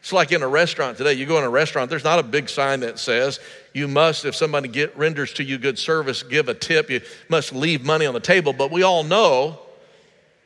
it's 0.05 0.13
like 0.13 0.31
in 0.31 0.43
a 0.43 0.47
restaurant 0.47 0.99
today. 0.99 1.13
You 1.13 1.25
go 1.25 1.39
in 1.39 1.43
a 1.43 1.49
restaurant, 1.49 1.89
there's 1.89 2.03
not 2.03 2.19
a 2.19 2.23
big 2.23 2.47
sign 2.47 2.81
that 2.81 2.99
says 2.99 3.39
you 3.73 3.87
must, 3.87 4.23
if 4.23 4.35
somebody 4.35 4.67
get, 4.67 4.95
renders 4.95 5.33
to 5.33 5.43
you 5.43 5.57
good 5.57 5.79
service, 5.79 6.21
give 6.21 6.47
a 6.47 6.53
tip. 6.53 6.91
You 6.91 7.01
must 7.27 7.53
leave 7.53 7.83
money 7.83 8.05
on 8.05 8.13
the 8.13 8.19
table. 8.19 8.53
But 8.53 8.69
we 8.69 8.83
all 8.83 9.03
know 9.03 9.61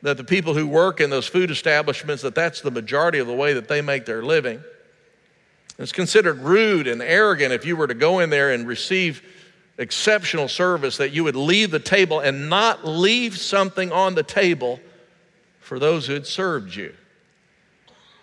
that 0.00 0.16
the 0.16 0.24
people 0.24 0.54
who 0.54 0.66
work 0.66 1.02
in 1.02 1.10
those 1.10 1.26
food 1.26 1.50
establishments, 1.50 2.22
that 2.22 2.34
that's 2.34 2.62
the 2.62 2.70
majority 2.70 3.18
of 3.18 3.26
the 3.26 3.34
way 3.34 3.52
that 3.52 3.68
they 3.68 3.82
make 3.82 4.06
their 4.06 4.22
living. 4.22 4.64
It's 5.78 5.92
considered 5.92 6.38
rude 6.38 6.86
and 6.86 7.02
arrogant 7.02 7.52
if 7.52 7.66
you 7.66 7.76
were 7.76 7.86
to 7.86 7.92
go 7.92 8.20
in 8.20 8.30
there 8.30 8.52
and 8.52 8.66
receive 8.66 9.22
exceptional 9.76 10.48
service 10.48 10.96
that 10.96 11.10
you 11.10 11.22
would 11.24 11.36
leave 11.36 11.70
the 11.70 11.78
table 11.78 12.20
and 12.20 12.48
not 12.48 12.88
leave 12.88 13.36
something 13.36 13.92
on 13.92 14.14
the 14.14 14.22
table 14.22 14.80
for 15.58 15.78
those 15.78 16.06
who 16.06 16.14
had 16.14 16.26
served 16.26 16.74
you. 16.74 16.94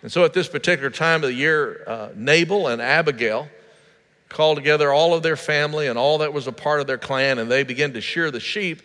And 0.02 0.12
so 0.12 0.24
at 0.24 0.32
this 0.32 0.48
particular 0.48 0.90
time 0.90 1.22
of 1.24 1.30
the 1.30 1.34
year, 1.34 1.82
uh, 1.86 2.08
Nabal 2.14 2.68
and 2.68 2.80
Abigail 2.80 3.48
called 4.28 4.56
together 4.56 4.92
all 4.92 5.14
of 5.14 5.22
their 5.22 5.36
family 5.36 5.86
and 5.86 5.98
all 5.98 6.18
that 6.18 6.32
was 6.32 6.46
a 6.46 6.52
part 6.52 6.80
of 6.80 6.86
their 6.86 6.98
clan, 6.98 7.38
and 7.38 7.50
they 7.50 7.62
began 7.62 7.92
to 7.94 8.00
shear 8.00 8.30
the 8.30 8.40
sheep. 8.40 8.82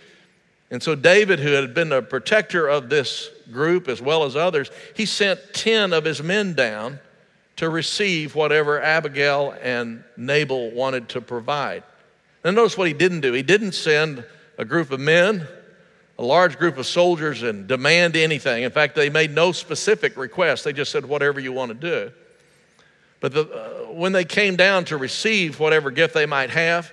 And 0.71 0.81
so 0.81 0.95
David, 0.95 1.39
who 1.39 1.51
had 1.51 1.73
been 1.73 1.91
a 1.91 2.01
protector 2.01 2.67
of 2.67 2.89
this 2.89 3.29
group 3.51 3.87
as 3.87 4.01
well 4.01 4.23
as 4.23 4.35
others, 4.35 4.71
he 4.95 5.05
sent 5.05 5.39
10 5.53 5.93
of 5.93 6.05
his 6.05 6.23
men 6.23 6.53
down 6.53 6.99
to 7.57 7.69
receive 7.69 8.33
whatever 8.33 8.81
Abigail 8.81 9.55
and 9.61 10.03
Nabal 10.17 10.71
wanted 10.71 11.09
to 11.09 11.21
provide. 11.21 11.83
Now, 12.43 12.51
notice 12.51 12.77
what 12.77 12.87
he 12.87 12.93
didn't 12.93 13.21
do. 13.21 13.33
He 13.33 13.43
didn't 13.43 13.73
send 13.73 14.23
a 14.57 14.65
group 14.65 14.91
of 14.91 14.99
men 14.99 15.47
a 16.17 16.23
large 16.23 16.57
group 16.57 16.77
of 16.77 16.85
soldiers 16.85 17.43
and 17.43 17.67
demand 17.67 18.15
anything. 18.15 18.63
In 18.63 18.71
fact, 18.71 18.95
they 18.95 19.09
made 19.09 19.31
no 19.31 19.51
specific 19.51 20.15
request, 20.17 20.63
they 20.63 20.73
just 20.73 20.91
said, 20.91 21.05
whatever 21.05 21.39
you 21.39 21.51
want 21.51 21.69
to 21.69 21.75
do. 21.75 22.11
But 23.19 23.33
the, 23.33 23.41
uh, 23.49 23.93
when 23.93 24.11
they 24.11 24.25
came 24.25 24.55
down 24.55 24.85
to 24.85 24.97
receive 24.97 25.59
whatever 25.59 25.91
gift 25.91 26.13
they 26.13 26.25
might 26.25 26.49
have 26.49 26.91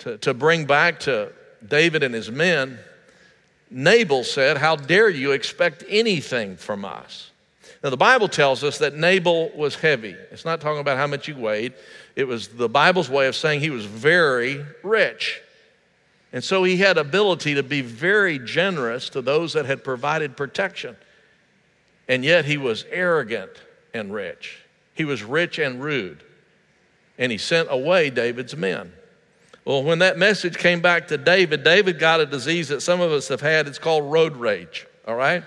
to, 0.00 0.18
to 0.18 0.34
bring 0.34 0.66
back 0.66 1.00
to 1.00 1.32
David 1.66 2.02
and 2.02 2.14
his 2.14 2.30
men, 2.30 2.78
Nabal 3.70 4.24
said, 4.24 4.58
How 4.58 4.76
dare 4.76 5.08
you 5.08 5.32
expect 5.32 5.82
anything 5.88 6.56
from 6.56 6.84
us? 6.84 7.30
Now, 7.82 7.90
the 7.90 7.96
Bible 7.96 8.28
tells 8.28 8.62
us 8.62 8.78
that 8.78 8.94
Nabal 8.94 9.50
was 9.56 9.74
heavy. 9.74 10.14
It's 10.30 10.44
not 10.44 10.60
talking 10.60 10.80
about 10.80 10.96
how 10.96 11.06
much 11.06 11.26
he 11.26 11.32
weighed, 11.32 11.72
it 12.14 12.24
was 12.24 12.48
the 12.48 12.68
Bible's 12.68 13.08
way 13.08 13.26
of 13.26 13.34
saying 13.34 13.60
he 13.60 13.70
was 13.70 13.84
very 13.84 14.64
rich. 14.82 15.40
And 16.34 16.42
so 16.42 16.64
he 16.64 16.78
had 16.78 16.98
ability 16.98 17.54
to 17.54 17.62
be 17.62 17.80
very 17.80 18.40
generous 18.40 19.08
to 19.10 19.22
those 19.22 19.52
that 19.52 19.66
had 19.66 19.84
provided 19.84 20.36
protection. 20.36 20.96
And 22.08 22.24
yet 22.24 22.44
he 22.44 22.58
was 22.58 22.84
arrogant 22.90 23.52
and 23.94 24.12
rich. 24.12 24.58
He 24.94 25.04
was 25.04 25.22
rich 25.22 25.60
and 25.60 25.82
rude. 25.82 26.24
and 27.18 27.30
he 27.30 27.38
sent 27.38 27.68
away 27.70 28.10
David's 28.10 28.56
men. 28.56 28.92
Well, 29.64 29.82
when 29.82 30.00
that 30.00 30.18
message 30.18 30.58
came 30.58 30.80
back 30.80 31.08
to 31.08 31.16
David, 31.16 31.64
David 31.64 31.98
got 31.98 32.20
a 32.20 32.26
disease 32.26 32.68
that 32.68 32.82
some 32.82 33.00
of 33.00 33.12
us 33.12 33.28
have 33.28 33.40
had. 33.40 33.66
It's 33.66 33.78
called 33.78 34.10
road 34.10 34.36
rage, 34.36 34.86
all 35.06 35.14
right? 35.14 35.44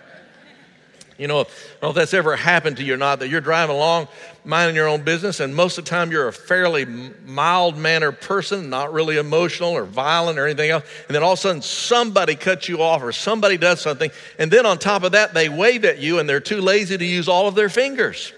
You 1.17 1.27
know, 1.27 1.39
I 1.39 1.43
don't 1.43 1.81
know 1.81 1.89
if 1.89 1.95
that's 1.95 2.13
ever 2.13 2.35
happened 2.35 2.77
to 2.77 2.83
you 2.83 2.93
or 2.93 2.97
not, 2.97 3.19
that 3.19 3.29
you're 3.29 3.41
driving 3.41 3.75
along, 3.75 4.07
minding 4.45 4.75
your 4.75 4.87
own 4.87 5.01
business, 5.01 5.39
and 5.39 5.55
most 5.55 5.77
of 5.77 5.85
the 5.85 5.89
time 5.89 6.11
you're 6.11 6.27
a 6.27 6.33
fairly 6.33 6.85
mild 7.25 7.75
mannered 7.75 8.21
person, 8.21 8.69
not 8.69 8.93
really 8.93 9.17
emotional 9.17 9.71
or 9.71 9.83
violent 9.83 10.37
or 10.37 10.45
anything 10.45 10.69
else. 10.69 10.83
And 11.07 11.15
then 11.15 11.23
all 11.23 11.33
of 11.33 11.39
a 11.39 11.41
sudden 11.41 11.61
somebody 11.61 12.35
cuts 12.35 12.69
you 12.69 12.81
off 12.83 13.01
or 13.01 13.11
somebody 13.11 13.57
does 13.57 13.81
something. 13.81 14.11
And 14.37 14.51
then 14.51 14.65
on 14.65 14.77
top 14.77 15.03
of 15.03 15.13
that, 15.13 15.33
they 15.33 15.49
wave 15.49 15.85
at 15.85 15.97
you 15.97 16.19
and 16.19 16.29
they're 16.29 16.39
too 16.39 16.61
lazy 16.61 16.97
to 16.97 17.05
use 17.05 17.27
all 17.27 17.47
of 17.47 17.55
their 17.55 17.69
fingers. 17.69 18.31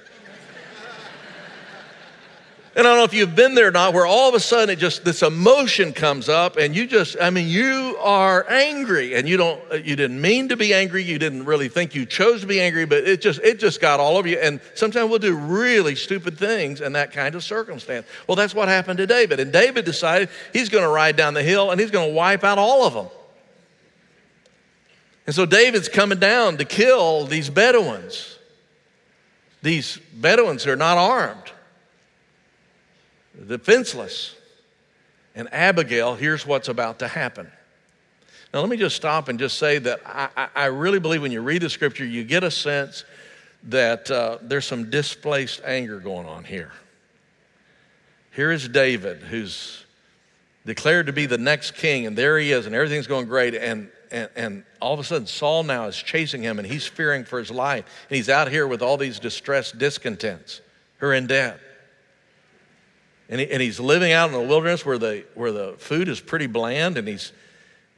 And 2.79 2.87
I 2.87 2.91
don't 2.91 2.99
know 2.99 3.03
if 3.03 3.13
you've 3.13 3.35
been 3.35 3.55
there 3.55 3.67
or 3.67 3.71
not, 3.71 3.93
where 3.93 4.05
all 4.05 4.29
of 4.29 4.35
a 4.35 4.39
sudden 4.39 4.69
it 4.69 4.79
just, 4.79 5.03
this 5.03 5.21
emotion 5.21 5.91
comes 5.91 6.29
up 6.29 6.55
and 6.55 6.73
you 6.73 6.87
just, 6.87 7.17
I 7.19 7.29
mean, 7.29 7.49
you 7.49 7.97
are 7.99 8.49
angry 8.49 9.15
and 9.15 9.27
you 9.27 9.35
don't, 9.35 9.61
you 9.85 9.97
didn't 9.97 10.21
mean 10.21 10.47
to 10.47 10.55
be 10.55 10.73
angry. 10.73 11.03
You 11.03 11.19
didn't 11.19 11.43
really 11.43 11.67
think 11.67 11.93
you 11.93 12.05
chose 12.05 12.39
to 12.39 12.47
be 12.47 12.61
angry, 12.61 12.85
but 12.85 13.03
it 13.03 13.19
just, 13.19 13.41
it 13.41 13.59
just 13.59 13.81
got 13.81 13.99
all 13.99 14.15
over 14.15 14.29
you. 14.29 14.37
And 14.37 14.61
sometimes 14.75 15.09
we'll 15.09 15.19
do 15.19 15.35
really 15.35 15.93
stupid 15.93 16.37
things 16.37 16.79
in 16.79 16.93
that 16.93 17.11
kind 17.11 17.35
of 17.35 17.43
circumstance. 17.43 18.07
Well, 18.27 18.37
that's 18.37 18.55
what 18.55 18.69
happened 18.69 18.99
to 18.99 19.05
David. 19.05 19.41
And 19.41 19.51
David 19.51 19.83
decided 19.83 20.29
he's 20.53 20.69
going 20.69 20.85
to 20.85 20.89
ride 20.89 21.17
down 21.17 21.33
the 21.33 21.43
hill 21.43 21.71
and 21.71 21.81
he's 21.81 21.91
going 21.91 22.07
to 22.07 22.15
wipe 22.15 22.45
out 22.45 22.57
all 22.57 22.87
of 22.87 22.93
them. 22.93 23.07
And 25.27 25.35
so 25.35 25.45
David's 25.45 25.89
coming 25.89 26.19
down 26.19 26.55
to 26.59 26.63
kill 26.63 27.25
these 27.25 27.49
Bedouins. 27.49 28.39
These 29.61 29.99
Bedouins 30.13 30.65
are 30.65 30.77
not 30.77 30.97
armed 30.97 31.51
defenseless. 33.47 34.35
And 35.35 35.47
Abigail, 35.53 36.15
here's 36.15 36.45
what's 36.45 36.67
about 36.67 36.99
to 36.99 37.07
happen. 37.07 37.51
Now, 38.53 38.61
let 38.61 38.69
me 38.69 38.77
just 38.77 38.95
stop 38.95 39.27
and 39.27 39.37
just 39.37 39.59
say 39.59 39.77
that 39.79 40.01
I, 40.05 40.47
I 40.55 40.65
really 40.65 40.99
believe 40.99 41.21
when 41.21 41.31
you 41.31 41.41
read 41.41 41.61
the 41.61 41.69
scripture, 41.69 42.05
you 42.05 42.23
get 42.23 42.43
a 42.43 42.49
sense 42.49 43.03
that 43.65 44.09
uh, 44.09 44.39
there's 44.41 44.65
some 44.65 44.89
displaced 44.89 45.61
anger 45.63 45.99
going 45.99 46.27
on 46.27 46.43
here. 46.43 46.71
Here 48.31 48.51
is 48.51 48.67
David, 48.67 49.19
who's 49.19 49.85
declared 50.65 51.07
to 51.07 51.13
be 51.13 51.25
the 51.25 51.37
next 51.37 51.71
king, 51.71 52.05
and 52.05 52.17
there 52.17 52.39
he 52.39 52.51
is, 52.51 52.65
and 52.65 52.73
everything's 52.73 53.07
going 53.07 53.27
great. 53.27 53.53
And, 53.53 53.89
and, 54.11 54.29
and 54.35 54.63
all 54.81 54.93
of 54.93 54.99
a 54.99 55.03
sudden, 55.03 55.27
Saul 55.27 55.63
now 55.63 55.85
is 55.85 55.95
chasing 55.95 56.41
him, 56.41 56.57
and 56.57 56.67
he's 56.67 56.87
fearing 56.87 57.25
for 57.25 57.37
his 57.37 57.51
life. 57.51 57.85
And 58.09 58.15
he's 58.15 58.29
out 58.29 58.49
here 58.49 58.65
with 58.67 58.81
all 58.81 58.97
these 58.97 59.19
distressed 59.19 59.77
discontents 59.77 60.61
who 60.97 61.07
are 61.07 61.13
in 61.13 61.27
debt. 61.27 61.59
And, 63.29 63.39
he, 63.39 63.51
and 63.51 63.61
he's 63.61 63.79
living 63.79 64.11
out 64.11 64.27
in 64.27 64.33
the 64.33 64.41
wilderness 64.41 64.85
where 64.85 64.97
the, 64.97 65.23
where 65.35 65.51
the 65.51 65.75
food 65.77 66.09
is 66.09 66.19
pretty 66.19 66.47
bland 66.47 66.97
and 66.97 67.07
he's 67.07 67.31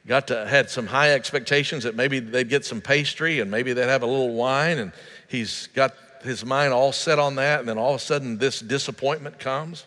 got 0.06 0.28
to 0.28 0.46
had 0.46 0.68
some 0.68 0.86
high 0.86 1.14
expectations 1.14 1.84
that 1.84 1.94
maybe 1.94 2.18
they'd 2.18 2.48
get 2.48 2.64
some 2.64 2.80
pastry 2.80 3.40
and 3.40 3.50
maybe 3.50 3.72
they'd 3.72 3.88
have 3.88 4.02
a 4.02 4.06
little 4.06 4.34
wine 4.34 4.78
and 4.78 4.92
he's 5.28 5.68
got 5.68 5.94
his 6.22 6.44
mind 6.44 6.72
all 6.72 6.92
set 6.92 7.18
on 7.18 7.36
that 7.36 7.60
and 7.60 7.68
then 7.68 7.78
all 7.78 7.94
of 7.94 8.00
a 8.00 8.04
sudden 8.04 8.36
this 8.36 8.60
disappointment 8.60 9.38
comes. 9.38 9.86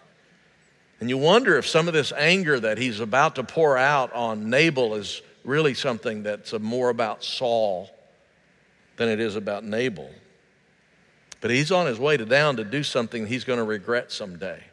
And 0.99 1.10
you 1.10 1.17
wonder 1.17 1.58
if 1.58 1.67
some 1.67 1.88
of 1.88 1.93
this 1.93 2.12
anger 2.13 2.60
that 2.60 2.77
he's 2.77 2.99
about 2.99 3.36
to 3.36 3.43
pour 3.43 3.77
out 3.77 4.12
on 4.13 4.49
nabal 4.49 4.95
is 4.95 5.21
really 5.43 5.75
something 5.75 6.23
that's 6.23 6.58
more 6.60 6.89
about 6.89 7.23
saul 7.23 7.89
than 8.97 9.10
it 9.10 9.19
is 9.19 9.36
about 9.36 9.63
nabal. 9.63 10.10
But 11.41 11.51
he's 11.51 11.71
on 11.71 11.86
his 11.86 11.99
way 11.99 12.17
to 12.17 12.25
down 12.25 12.55
to 12.55 12.63
do 12.63 12.81
something 12.81 13.27
he's 13.27 13.43
going 13.43 13.60
to 13.60 13.65
regret 13.65 14.12
someday 14.12 14.63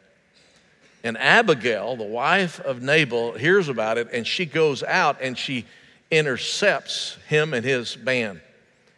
and 1.03 1.17
Abigail, 1.17 1.97
the 1.97 2.03
wife 2.03 2.59
of 2.61 2.81
Nabal, 2.81 3.33
hears 3.33 3.67
about 3.67 3.97
it 3.97 4.09
and 4.13 4.25
she 4.25 4.45
goes 4.45 4.83
out 4.83 5.17
and 5.21 5.37
she 5.37 5.65
intercepts 6.09 7.17
him 7.27 7.53
and 7.53 7.65
his 7.65 7.95
band, 7.95 8.39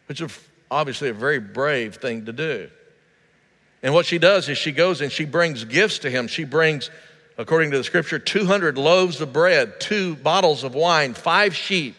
which 0.06 0.20
is 0.20 0.38
obviously 0.70 1.08
a 1.08 1.14
very 1.14 1.40
brave 1.40 1.96
thing 1.96 2.26
to 2.26 2.32
do. 2.32 2.70
And 3.82 3.92
what 3.92 4.06
she 4.06 4.18
does 4.18 4.48
is 4.48 4.58
she 4.58 4.72
goes 4.72 5.00
and 5.00 5.10
she 5.10 5.24
brings 5.24 5.64
gifts 5.64 6.00
to 6.00 6.10
him. 6.10 6.28
She 6.28 6.44
brings, 6.44 6.90
according 7.38 7.72
to 7.72 7.78
the 7.78 7.84
scripture, 7.84 8.18
200 8.18 8.78
loaves 8.78 9.20
of 9.20 9.32
bread, 9.32 9.80
two 9.80 10.16
bottles 10.16 10.64
of 10.64 10.74
wine, 10.74 11.14
five 11.14 11.54
sheep, 11.54 11.96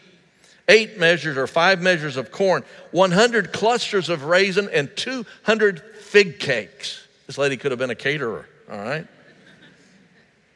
eight 0.67 0.97
measures 0.99 1.37
or 1.37 1.47
five 1.47 1.81
measures 1.81 2.17
of 2.17 2.31
corn, 2.31 2.63
100 2.91 3.53
clusters 3.53 4.09
of 4.09 4.25
raisin, 4.25 4.69
and 4.71 4.95
200 4.95 5.81
fig 6.01 6.39
cakes. 6.39 7.05
This 7.25 7.37
lady 7.37 7.57
could 7.57 7.71
have 7.71 7.79
been 7.79 7.89
a 7.89 7.95
caterer, 7.95 8.47
all 8.71 8.77
right? 8.77 9.07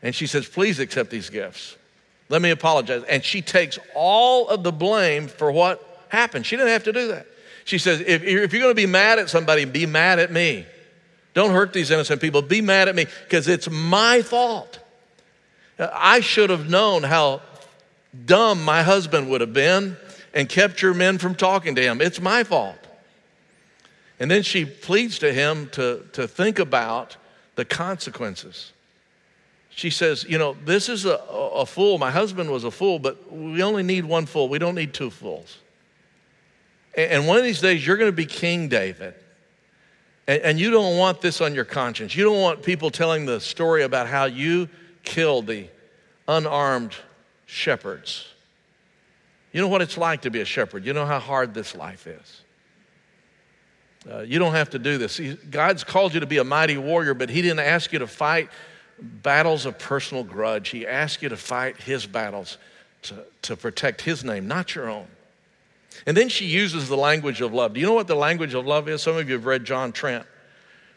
And 0.02 0.16
she 0.16 0.28
says, 0.28 0.48
Please 0.48 0.80
accept 0.80 1.10
these 1.10 1.30
gifts. 1.30 1.78
Let 2.30 2.42
me 2.42 2.50
apologize. 2.50 3.04
And 3.04 3.24
she 3.24 3.42
takes 3.42 3.78
all 3.94 4.48
of 4.48 4.64
the 4.64 4.72
blame 4.72 5.28
for 5.28 5.52
what 5.52 6.06
happened. 6.10 6.46
She 6.46 6.56
didn't 6.56 6.72
have 6.72 6.86
to 6.86 6.94
do 6.94 7.08
that. 7.10 7.28
She 7.66 7.78
says, 7.78 8.00
If, 8.02 8.24
if 8.24 8.54
you're 8.54 8.62
going 8.62 8.72
to 8.72 8.76
be 8.76 8.86
mad 8.86 9.20
at 9.20 9.30
somebody, 9.30 9.66
be 9.66 9.86
mad 9.86 10.20
at 10.20 10.32
me. 10.32 10.66
Don't 11.34 11.52
hurt 11.52 11.74
these 11.74 11.92
innocent 11.92 12.22
people. 12.22 12.42
Be 12.42 12.62
mad 12.62 12.90
at 12.90 12.96
me 12.96 13.06
because 13.24 13.48
it's 13.48 13.70
my 13.70 14.22
fault. 14.22 14.80
I 15.80 16.20
should 16.20 16.50
have 16.50 16.70
known 16.70 17.04
how 17.04 17.42
dumb 18.26 18.64
my 18.64 18.84
husband 18.84 19.30
would 19.30 19.42
have 19.42 19.54
been 19.54 19.98
and 20.34 20.48
kept 20.48 20.82
your 20.82 20.94
men 20.94 21.18
from 21.18 21.36
talking 21.36 21.76
to 21.76 21.82
him. 21.82 22.02
It's 22.02 22.20
my 22.20 22.44
fault. 22.44 22.78
And 24.20 24.30
then 24.30 24.44
she 24.44 24.66
pleads 24.66 25.20
to 25.20 25.34
him 25.34 25.70
to, 25.70 26.06
to 26.14 26.28
think 26.28 26.60
about 26.60 27.18
the 27.56 27.66
consequences 27.66 28.72
she 29.74 29.90
says, 29.90 30.26
You 30.28 30.38
know, 30.38 30.56
this 30.66 30.90
is 30.90 31.06
a, 31.06 31.16
a 31.16 31.66
fool. 31.66 31.98
My 31.98 32.12
husband 32.12 32.52
was 32.52 32.64
a 32.64 32.72
fool, 32.72 33.00
but 33.00 33.32
we 33.32 33.64
only 33.64 33.84
need 33.84 34.06
one 34.06 34.26
fool. 34.26 34.50
We 34.50 34.60
don't 34.60 34.76
need 34.76 34.94
two 34.94 35.10
fools. 35.10 35.58
And 36.96 37.26
one 37.26 37.38
of 37.38 37.44
these 37.44 37.62
days, 37.62 37.86
you're 37.86 37.98
going 37.98 38.12
to 38.12 38.16
be 38.16 38.26
King 38.26 38.68
David. 38.68 39.16
And 40.28 40.60
you 40.60 40.72
don't 40.72 40.98
want 40.98 41.20
this 41.22 41.42
on 41.42 41.56
your 41.56 41.66
conscience. 41.66 42.16
You 42.16 42.24
don't 42.26 42.40
want 42.42 42.64
people 42.64 42.92
telling 42.92 43.26
the 43.26 43.40
story 43.40 43.84
about 43.84 44.08
how 44.08 44.26
you 44.26 44.70
killed 45.04 45.48
the 45.48 45.68
unarmed 46.28 46.96
shepherds. 47.46 48.28
You 49.52 49.62
know 49.62 49.68
what 49.68 49.82
it's 49.82 49.98
like 49.98 50.22
to 50.22 50.30
be 50.30 50.42
a 50.42 50.46
shepherd. 50.46 50.86
You 50.86 50.94
know 50.94 51.06
how 51.06 51.20
hard 51.20 51.54
this 51.54 51.76
life 51.76 52.08
is. 52.08 52.42
Uh, 54.10 54.20
you 54.20 54.40
don't 54.40 54.54
have 54.54 54.70
to 54.72 54.80
do 54.80 54.98
this. 54.98 55.20
God's 55.50 55.84
called 55.84 56.14
you 56.14 56.22
to 56.22 56.26
be 56.26 56.38
a 56.38 56.44
mighty 56.44 56.78
warrior, 56.78 57.14
but 57.14 57.30
He 57.30 57.42
didn't 57.42 57.60
ask 57.60 57.92
you 57.92 58.00
to 58.00 58.08
fight 58.08 58.50
battles 59.02 59.66
of 59.66 59.78
personal 59.80 60.24
grudge. 60.24 60.70
He 60.70 60.86
asks 60.86 61.22
you 61.22 61.30
to 61.30 61.38
fight 61.38 61.78
his 61.78 62.06
battles 62.06 62.58
to, 63.04 63.26
to 63.44 63.56
protect 63.56 64.02
his 64.02 64.24
name, 64.24 64.48
not 64.48 64.76
your 64.76 64.90
own. 64.90 65.08
And 66.06 66.16
then 66.16 66.30
she 66.30 66.46
uses 66.46 66.88
the 66.88 66.98
language 66.98 67.42
of 67.42 67.54
love. 67.54 67.74
Do 67.74 67.80
you 67.80 67.86
know 67.86 67.94
what 67.94 68.08
the 68.08 68.16
language 68.16 68.54
of 68.54 68.66
love 68.66 68.88
is? 68.88 69.02
Some 69.02 69.18
of 69.18 69.28
you 69.28 69.36
have 69.36 69.46
read 69.46 69.66
John 69.66 69.92
Trent. 69.92 70.26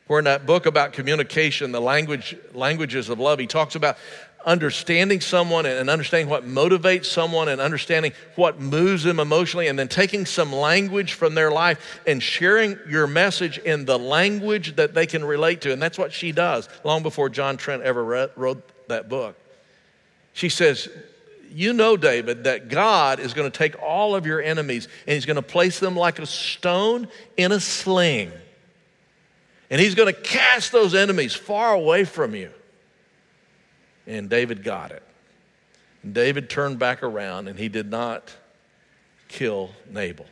Where 0.07 0.19
in 0.19 0.27
that 0.27 0.45
book 0.45 0.67
about 0.67 0.93
communication, 0.93 1.73
the 1.73 1.81
language, 1.81 2.37
languages 2.53 3.09
of 3.09 3.19
love, 3.19 3.39
he 3.39 3.47
talks 3.47 3.75
about 3.75 3.97
understanding 4.45 5.21
someone 5.21 5.67
and 5.67 5.89
understanding 5.89 6.29
what 6.29 6.47
motivates 6.47 7.07
someone 7.07 7.49
and 7.49 7.61
understanding 7.61 8.13
what 8.37 8.61
moves 8.61 9.03
them 9.03 9.21
emotionally, 9.21 9.69
and 9.69 9.79
then 9.79 9.89
taking 9.89 10.27
some 10.27 10.53
language 10.53 11.15
from 11.15 11.35
their 11.35 11.51
life 11.51 12.01
and 12.07 12.23
sharing 12.23 12.79
your 12.89 13.07
message 13.07 13.59
in 13.59 13.85
the 13.85 13.99
language 13.99 14.77
that 14.77 14.95
they 14.95 15.07
can 15.07 15.25
relate 15.25 15.61
to. 15.63 15.73
And 15.73 15.81
that's 15.81 15.99
what 15.99 16.13
she 16.13 16.33
does 16.33 16.69
long 16.85 17.03
before 17.03 17.29
John 17.29 17.57
Trent 17.57 17.83
ever 17.83 18.05
read, 18.05 18.31
wrote 18.37 18.63
that 18.89 19.09
book. 19.09 19.37
She 20.33 20.49
says, 20.49 20.89
You 21.51 21.73
know, 21.73 21.97
David, 21.97 22.45
that 22.45 22.69
God 22.69 23.21
is 23.21 23.35
going 23.35 23.51
to 23.51 23.57
take 23.57 23.81
all 23.83 24.15
of 24.15 24.27
your 24.27 24.43
enemies 24.43 24.89
and 25.07 25.15
he's 25.15 25.27
going 25.27 25.37
to 25.37 25.43
place 25.43 25.79
them 25.79 25.97
like 25.97 26.19
a 26.19 26.27
stone 26.27 27.09
in 27.37 27.53
a 27.53 27.61
sling. 27.61 28.33
And 29.71 29.81
he's 29.81 29.95
going 29.95 30.13
to 30.13 30.21
cast 30.21 30.73
those 30.73 30.95
enemies 30.95 31.35
far 31.35 31.73
away 31.73 32.05
from 32.05 32.35
you. 32.35 32.51
And 34.07 34.29
David 34.29 34.63
got 34.63 34.91
it. 34.91 35.03
And 36.03 36.15
David 36.15 36.51
turned 36.51 36.79
back 36.79 37.03
around 37.03 37.49
and 37.49 37.59
he 37.59 37.69
did 37.69 37.91
not 37.91 38.33
kill 39.29 39.71
Nabal. 39.91 40.27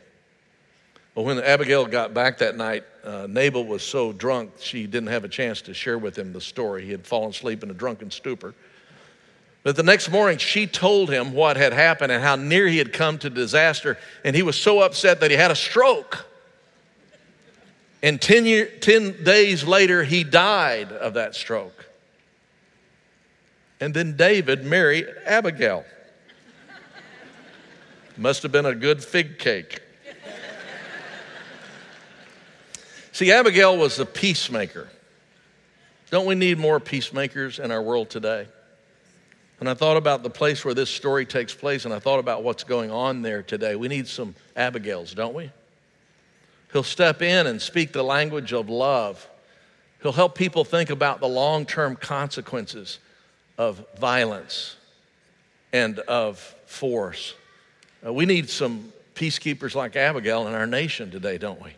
But 1.15 1.23
when 1.23 1.39
Abigail 1.39 1.85
got 1.85 2.13
back 2.13 2.39
that 2.39 2.55
night, 2.55 2.83
uh, 3.03 3.27
Nabal 3.29 3.65
was 3.65 3.83
so 3.83 4.11
drunk 4.11 4.51
she 4.59 4.87
didn't 4.87 5.09
have 5.09 5.23
a 5.23 5.27
chance 5.27 5.61
to 5.63 5.73
share 5.73 5.97
with 5.97 6.17
him 6.17 6.33
the 6.33 6.41
story. 6.41 6.85
He 6.85 6.91
had 6.91 7.05
fallen 7.05 7.29
asleep 7.29 7.63
in 7.63 7.69
a 7.69 7.73
drunken 7.73 8.09
stupor. 8.09 8.55
But 9.63 9.75
the 9.75 9.83
next 9.83 10.09
morning, 10.09 10.37
she 10.39 10.67
told 10.67 11.09
him 11.09 11.33
what 11.33 11.55
had 11.55 11.71
happened 11.71 12.11
and 12.11 12.21
how 12.21 12.35
near 12.35 12.67
he 12.67 12.77
had 12.77 12.91
come 12.91 13.17
to 13.19 13.29
disaster. 13.29 13.97
And 14.25 14.35
he 14.35 14.41
was 14.41 14.57
so 14.57 14.81
upset 14.81 15.21
that 15.21 15.31
he 15.31 15.37
had 15.37 15.51
a 15.51 15.55
stroke. 15.55 16.25
And 18.01 18.19
10, 18.19 18.45
year, 18.45 18.65
10 18.65 19.23
days 19.23 19.63
later, 19.63 20.03
he 20.03 20.25
died 20.25 20.91
of 20.91 21.13
that 21.13 21.35
stroke. 21.35 21.85
And 23.83 23.93
then 23.93 24.15
David 24.15 24.63
married 24.63 25.07
Abigail. 25.25 25.83
Must 28.15 28.41
have 28.43 28.51
been 28.53 28.65
a 28.65 28.73
good 28.73 29.03
fig 29.03 29.37
cake. 29.37 29.81
See, 33.11 33.29
Abigail 33.33 33.77
was 33.77 33.99
a 33.99 34.05
peacemaker. 34.05 34.87
Don't 36.11 36.25
we 36.25 36.33
need 36.33 36.59
more 36.59 36.79
peacemakers 36.79 37.59
in 37.59 37.71
our 37.71 37.81
world 37.81 38.09
today? 38.09 38.47
And 39.59 39.67
I 39.69 39.73
thought 39.73 39.97
about 39.97 40.23
the 40.23 40.29
place 40.29 40.63
where 40.63 40.73
this 40.73 40.89
story 40.89 41.25
takes 41.25 41.53
place, 41.53 41.83
and 41.83 41.93
I 41.93 41.99
thought 41.99 42.19
about 42.19 42.41
what's 42.41 42.63
going 42.63 42.89
on 42.89 43.21
there 43.21 43.43
today. 43.43 43.75
We 43.75 43.89
need 43.89 44.07
some 44.07 44.33
Abigails, 44.55 45.13
don't 45.13 45.33
we? 45.33 45.51
He'll 46.71 46.83
step 46.83 47.21
in 47.21 47.47
and 47.47 47.61
speak 47.61 47.91
the 47.91 48.01
language 48.01 48.53
of 48.53 48.69
love. 48.69 49.27
He'll 50.01 50.13
help 50.13 50.35
people 50.35 50.63
think 50.63 50.89
about 50.89 51.19
the 51.19 51.27
long 51.27 51.65
term 51.65 51.97
consequences 51.97 52.99
of 53.57 53.85
violence 53.97 54.75
and 55.71 55.99
of 55.99 56.39
force. 56.65 57.33
Uh, 58.05 58.13
we 58.13 58.25
need 58.25 58.49
some 58.49 58.91
peacekeepers 59.15 59.75
like 59.75 59.95
Abigail 59.95 60.47
in 60.47 60.53
our 60.53 60.67
nation 60.67 61.11
today, 61.11 61.37
don't 61.37 61.61
we? 61.61 61.71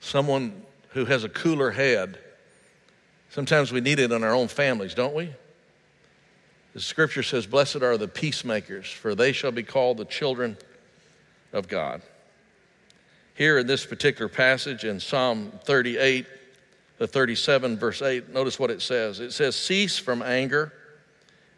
Someone 0.00 0.62
who 0.90 1.04
has 1.04 1.24
a 1.24 1.28
cooler 1.28 1.70
head. 1.70 2.18
Sometimes 3.30 3.72
we 3.72 3.80
need 3.80 3.98
it 3.98 4.12
in 4.12 4.22
our 4.22 4.34
own 4.34 4.48
families, 4.48 4.94
don't 4.94 5.14
we? 5.14 5.30
The 6.74 6.80
scripture 6.80 7.22
says, 7.22 7.46
Blessed 7.46 7.76
are 7.76 7.96
the 7.96 8.08
peacemakers, 8.08 8.90
for 8.90 9.14
they 9.14 9.32
shall 9.32 9.52
be 9.52 9.62
called 9.62 9.98
the 9.98 10.04
children 10.04 10.56
of 11.52 11.68
God. 11.68 12.02
Here 13.34 13.58
in 13.58 13.66
this 13.66 13.84
particular 13.84 14.28
passage 14.28 14.84
in 14.84 15.00
Psalm 15.00 15.52
38, 15.64 16.26
the 17.02 17.08
37, 17.08 17.78
verse 17.78 18.00
8, 18.00 18.28
notice 18.28 18.60
what 18.60 18.70
it 18.70 18.80
says. 18.80 19.18
It 19.18 19.32
says, 19.32 19.56
Cease 19.56 19.98
from 19.98 20.22
anger 20.22 20.72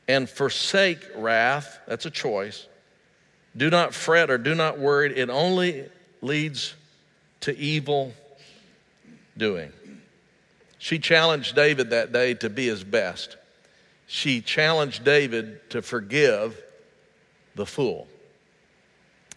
and 0.09 0.27
forsake 0.27 1.07
wrath. 1.15 1.81
That's 1.87 2.07
a 2.07 2.11
choice. 2.11 2.67
Do 3.55 3.69
not 3.69 3.93
fret 3.93 4.31
or 4.31 4.39
do 4.39 4.55
not 4.55 4.79
worry. 4.79 5.15
It 5.15 5.29
only 5.29 5.85
leads 6.23 6.75
to 7.43 7.55
evil 7.59 8.15
doing. 9.37 9.71
She 10.79 10.99
challenged 10.99 11.55
David 11.55 11.91
that 11.91 12.11
day 12.11 12.33
to 12.35 12.49
be 12.49 12.67
his 12.67 12.83
best 12.83 13.37
she 14.07 14.41
challenged 14.41 15.05
David 15.05 15.69
to 15.71 15.83
forgive 15.83 16.63
the 17.55 17.67
fool. 17.67 18.07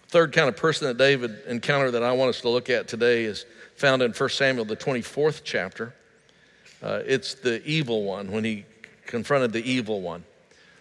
Third 0.09 0.33
kind 0.33 0.47
of 0.49 0.55
person 0.55 0.87
that 0.87 0.97
David 0.97 1.37
encountered 1.47 1.91
that 1.91 2.03
I 2.03 2.13
want 2.13 2.29
us 2.29 2.41
to 2.41 2.49
look 2.49 2.69
at 2.69 2.87
today 2.87 3.25
is 3.25 3.45
found 3.75 4.01
in 4.01 4.11
1 4.11 4.29
Samuel, 4.29 4.65
the 4.65 4.75
24th 4.75 5.41
chapter. 5.43 5.93
Uh, 6.81 7.01
it's 7.05 7.33
the 7.35 7.63
evil 7.65 8.03
one 8.03 8.31
when 8.31 8.43
he 8.43 8.65
confronted 9.05 9.51
the 9.51 9.69
evil 9.69 10.01
one. 10.01 10.23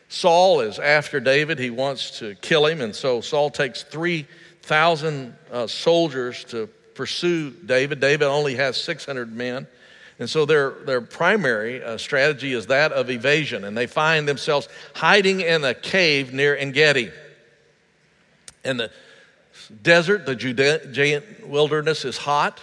Saul 0.09 0.61
is 0.61 0.79
after 0.79 1.21
David. 1.21 1.59
He 1.59 1.71
wants 1.71 2.19
to 2.19 2.35
kill 2.37 2.67
him, 2.67 2.81
and 2.81 2.95
so 2.95 3.21
Saul 3.21 3.51
takes 3.51 3.83
3,000 3.83 5.35
uh, 5.51 5.67
soldiers 5.67 6.45
to 6.45 6.69
pursue 6.95 7.51
David. 7.51 8.01
David 8.01 8.27
only 8.27 8.55
has 8.57 8.77
600 8.77 9.35
men. 9.35 9.67
And 10.19 10.31
so 10.31 10.47
their, 10.47 10.71
their 10.71 11.03
primary 11.03 11.83
uh, 11.83 11.99
strategy 11.99 12.55
is 12.55 12.67
that 12.67 12.93
of 12.93 13.11
evasion, 13.11 13.65
and 13.65 13.77
they 13.77 13.87
find 13.87 14.27
themselves 14.27 14.69
hiding 14.95 15.41
in 15.41 15.63
a 15.63 15.75
cave 15.75 16.33
near 16.33 16.57
Engedi. 16.57 17.11
In 18.65 18.79
the 18.79 18.91
desert, 19.83 20.25
the 20.25 20.35
Judean 20.35 21.23
wilderness 21.45 22.05
is 22.05 22.17
hot, 22.17 22.61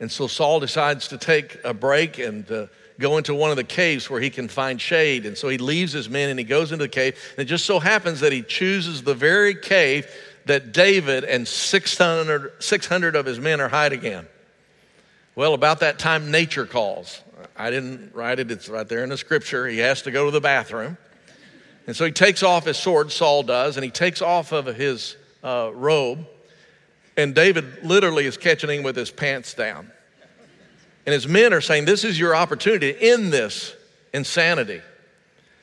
and 0.00 0.10
so 0.10 0.26
Saul 0.26 0.60
decides 0.60 1.08
to 1.08 1.18
take 1.18 1.58
a 1.64 1.72
break 1.72 2.18
and 2.18 2.50
uh, 2.50 2.66
go 2.98 3.16
into 3.16 3.34
one 3.34 3.50
of 3.50 3.56
the 3.56 3.64
caves 3.64 4.08
where 4.10 4.20
he 4.20 4.30
can 4.30 4.48
find 4.48 4.80
shade. 4.80 5.26
And 5.26 5.36
so 5.36 5.48
he 5.48 5.58
leaves 5.58 5.92
his 5.92 6.08
men 6.08 6.30
and 6.30 6.38
he 6.38 6.44
goes 6.44 6.72
into 6.72 6.84
the 6.84 6.88
cave. 6.88 7.16
And 7.36 7.44
it 7.44 7.48
just 7.48 7.64
so 7.64 7.78
happens 7.78 8.20
that 8.20 8.32
he 8.32 8.42
chooses 8.42 9.02
the 9.02 9.14
very 9.14 9.54
cave 9.54 10.06
that 10.46 10.72
David 10.72 11.24
and 11.24 11.46
600, 11.46 12.62
600 12.62 13.16
of 13.16 13.26
his 13.26 13.38
men 13.38 13.60
are 13.60 13.68
hiding 13.68 14.04
in. 14.04 14.26
Well, 15.36 15.54
about 15.54 15.80
that 15.80 15.98
time, 15.98 16.30
nature 16.30 16.66
calls. 16.66 17.20
I 17.56 17.70
didn't 17.70 18.14
write 18.14 18.38
it, 18.38 18.50
it's 18.50 18.68
right 18.68 18.88
there 18.88 19.02
in 19.02 19.10
the 19.10 19.16
scripture. 19.16 19.66
He 19.66 19.78
has 19.78 20.02
to 20.02 20.10
go 20.10 20.26
to 20.26 20.30
the 20.30 20.40
bathroom. 20.40 20.96
And 21.86 21.94
so 21.94 22.04
he 22.04 22.12
takes 22.12 22.42
off 22.42 22.64
his 22.66 22.76
sword, 22.76 23.12
Saul 23.12 23.42
does, 23.42 23.76
and 23.76 23.84
he 23.84 23.90
takes 23.90 24.22
off 24.22 24.52
of 24.52 24.66
his 24.66 25.16
uh, 25.42 25.70
robe. 25.74 26.26
And 27.16 27.34
David 27.34 27.84
literally 27.84 28.26
is 28.26 28.36
catching 28.36 28.70
him 28.70 28.82
with 28.82 28.96
his 28.96 29.10
pants 29.10 29.54
down. 29.54 29.90
And 31.06 31.12
his 31.12 31.28
men 31.28 31.52
are 31.52 31.60
saying, 31.60 31.84
This 31.84 32.04
is 32.04 32.18
your 32.18 32.34
opportunity 32.34 32.92
to 32.92 33.02
end 33.02 33.32
this 33.32 33.74
insanity, 34.12 34.80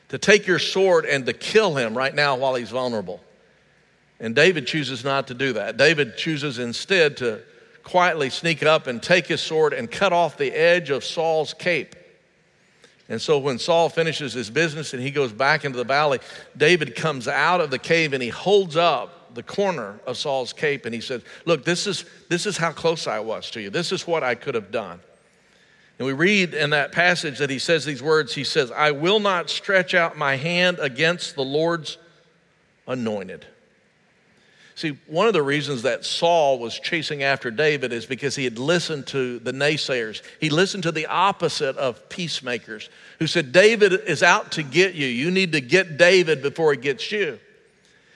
to 0.09 0.17
take 0.17 0.47
your 0.47 0.59
sword 0.59 1.05
and 1.05 1.25
to 1.25 1.33
kill 1.33 1.75
him 1.75 1.97
right 1.97 2.13
now 2.13 2.35
while 2.35 2.55
he's 2.55 2.69
vulnerable. 2.69 3.19
And 4.19 4.35
David 4.35 4.67
chooses 4.67 5.03
not 5.03 5.27
to 5.27 5.33
do 5.33 5.53
that. 5.53 5.77
David 5.77 6.15
chooses 6.15 6.59
instead 6.59 7.17
to 7.17 7.41
quietly 7.83 8.29
sneak 8.29 8.63
up 8.63 8.85
and 8.85 9.01
take 9.01 9.25
his 9.25 9.41
sword 9.41 9.73
and 9.73 9.89
cut 9.89 10.13
off 10.13 10.37
the 10.37 10.51
edge 10.51 10.91
of 10.91 11.03
Saul's 11.03 11.55
cape. 11.55 11.95
And 13.09 13.21
so 13.21 13.39
when 13.39 13.57
Saul 13.57 13.89
finishes 13.89 14.31
his 14.31 14.49
business 14.49 14.93
and 14.93 15.01
he 15.01 15.11
goes 15.11 15.33
back 15.33 15.65
into 15.65 15.77
the 15.77 15.83
valley, 15.83 16.19
David 16.55 16.95
comes 16.95 17.27
out 17.27 17.59
of 17.59 17.71
the 17.71 17.79
cave 17.79 18.13
and 18.13 18.21
he 18.21 18.29
holds 18.29 18.77
up 18.77 19.20
the 19.33 19.43
corner 19.43 19.99
of 20.05 20.17
Saul's 20.17 20.53
cape 20.53 20.85
and 20.85 20.93
he 20.93 21.01
said, 21.01 21.23
Look, 21.45 21.65
this 21.65 21.87
is, 21.87 22.05
this 22.29 22.45
is 22.45 22.57
how 22.57 22.71
close 22.71 23.07
I 23.07 23.19
was 23.19 23.51
to 23.51 23.61
you. 23.61 23.69
This 23.69 23.91
is 23.91 24.07
what 24.07 24.23
I 24.23 24.35
could 24.35 24.55
have 24.55 24.71
done. 24.71 24.99
And 25.99 26.07
we 26.07 26.13
read 26.13 26.53
in 26.53 26.71
that 26.71 26.91
passage 26.91 27.37
that 27.39 27.49
he 27.49 27.59
says 27.59 27.85
these 27.85 28.01
words 28.01 28.33
He 28.33 28.43
says, 28.43 28.71
I 28.71 28.91
will 28.91 29.19
not 29.19 29.49
stretch 29.49 29.93
out 29.93 30.17
my 30.17 30.35
hand 30.35 30.79
against 30.79 31.35
the 31.35 31.43
Lord's 31.43 31.97
anointed. 32.87 33.45
See, 34.75 34.97
one 35.05 35.27
of 35.27 35.33
the 35.33 35.43
reasons 35.43 35.83
that 35.83 36.05
Saul 36.05 36.57
was 36.57 36.79
chasing 36.79 37.21
after 37.21 37.51
David 37.51 37.93
is 37.93 38.07
because 38.07 38.35
he 38.35 38.45
had 38.45 38.57
listened 38.57 39.05
to 39.07 39.37
the 39.37 39.51
naysayers. 39.51 40.23
He 40.39 40.49
listened 40.49 40.83
to 40.83 40.91
the 40.91 41.05
opposite 41.05 41.77
of 41.77 42.09
peacemakers 42.09 42.89
who 43.19 43.27
said, 43.27 43.51
David 43.51 43.93
is 43.93 44.23
out 44.23 44.53
to 44.53 44.63
get 44.63 44.95
you. 44.95 45.05
You 45.05 45.29
need 45.29 45.51
to 45.51 45.61
get 45.61 45.97
David 45.97 46.41
before 46.41 46.71
he 46.71 46.79
gets 46.79 47.11
you. 47.11 47.37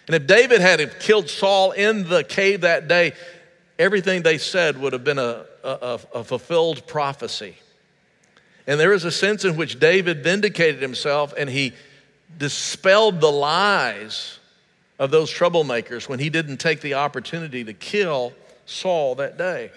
And 0.08 0.16
if 0.16 0.28
David 0.28 0.62
had 0.62 1.00
killed 1.00 1.30
Saul 1.30 1.72
in 1.72 2.08
the 2.08 2.24
cave 2.24 2.62
that 2.62 2.88
day, 2.88 3.14
everything 3.80 4.22
they 4.22 4.38
said 4.38 4.80
would 4.80 4.94
have 4.94 5.04
been 5.04 5.20
a, 5.20 5.46
a, 5.64 6.00
a 6.14 6.24
fulfilled 6.24 6.86
prophecy. 6.88 7.56
And 8.68 8.80
there 8.80 8.94
is 8.94 9.04
a 9.04 9.12
sense 9.12 9.46
in 9.46 9.58
which 9.58 9.80
David 9.80 10.24
vindicated 10.24 10.82
himself 10.82 11.34
and 11.38 11.50
he 11.50 11.74
dispelled 12.38 13.22
the 13.22 13.32
lies 13.32 14.40
of 14.98 15.12
those 15.12 15.32
troublemakers 15.32 16.08
when 16.08 16.20
he 16.20 16.30
didn't 16.30 16.58
take 16.58 16.82
the 16.82 16.96
opportunity 16.96 17.64
to 17.64 17.74
kill 17.74 18.34
Saul 18.66 19.16
that 19.16 19.38
day. 19.38 19.72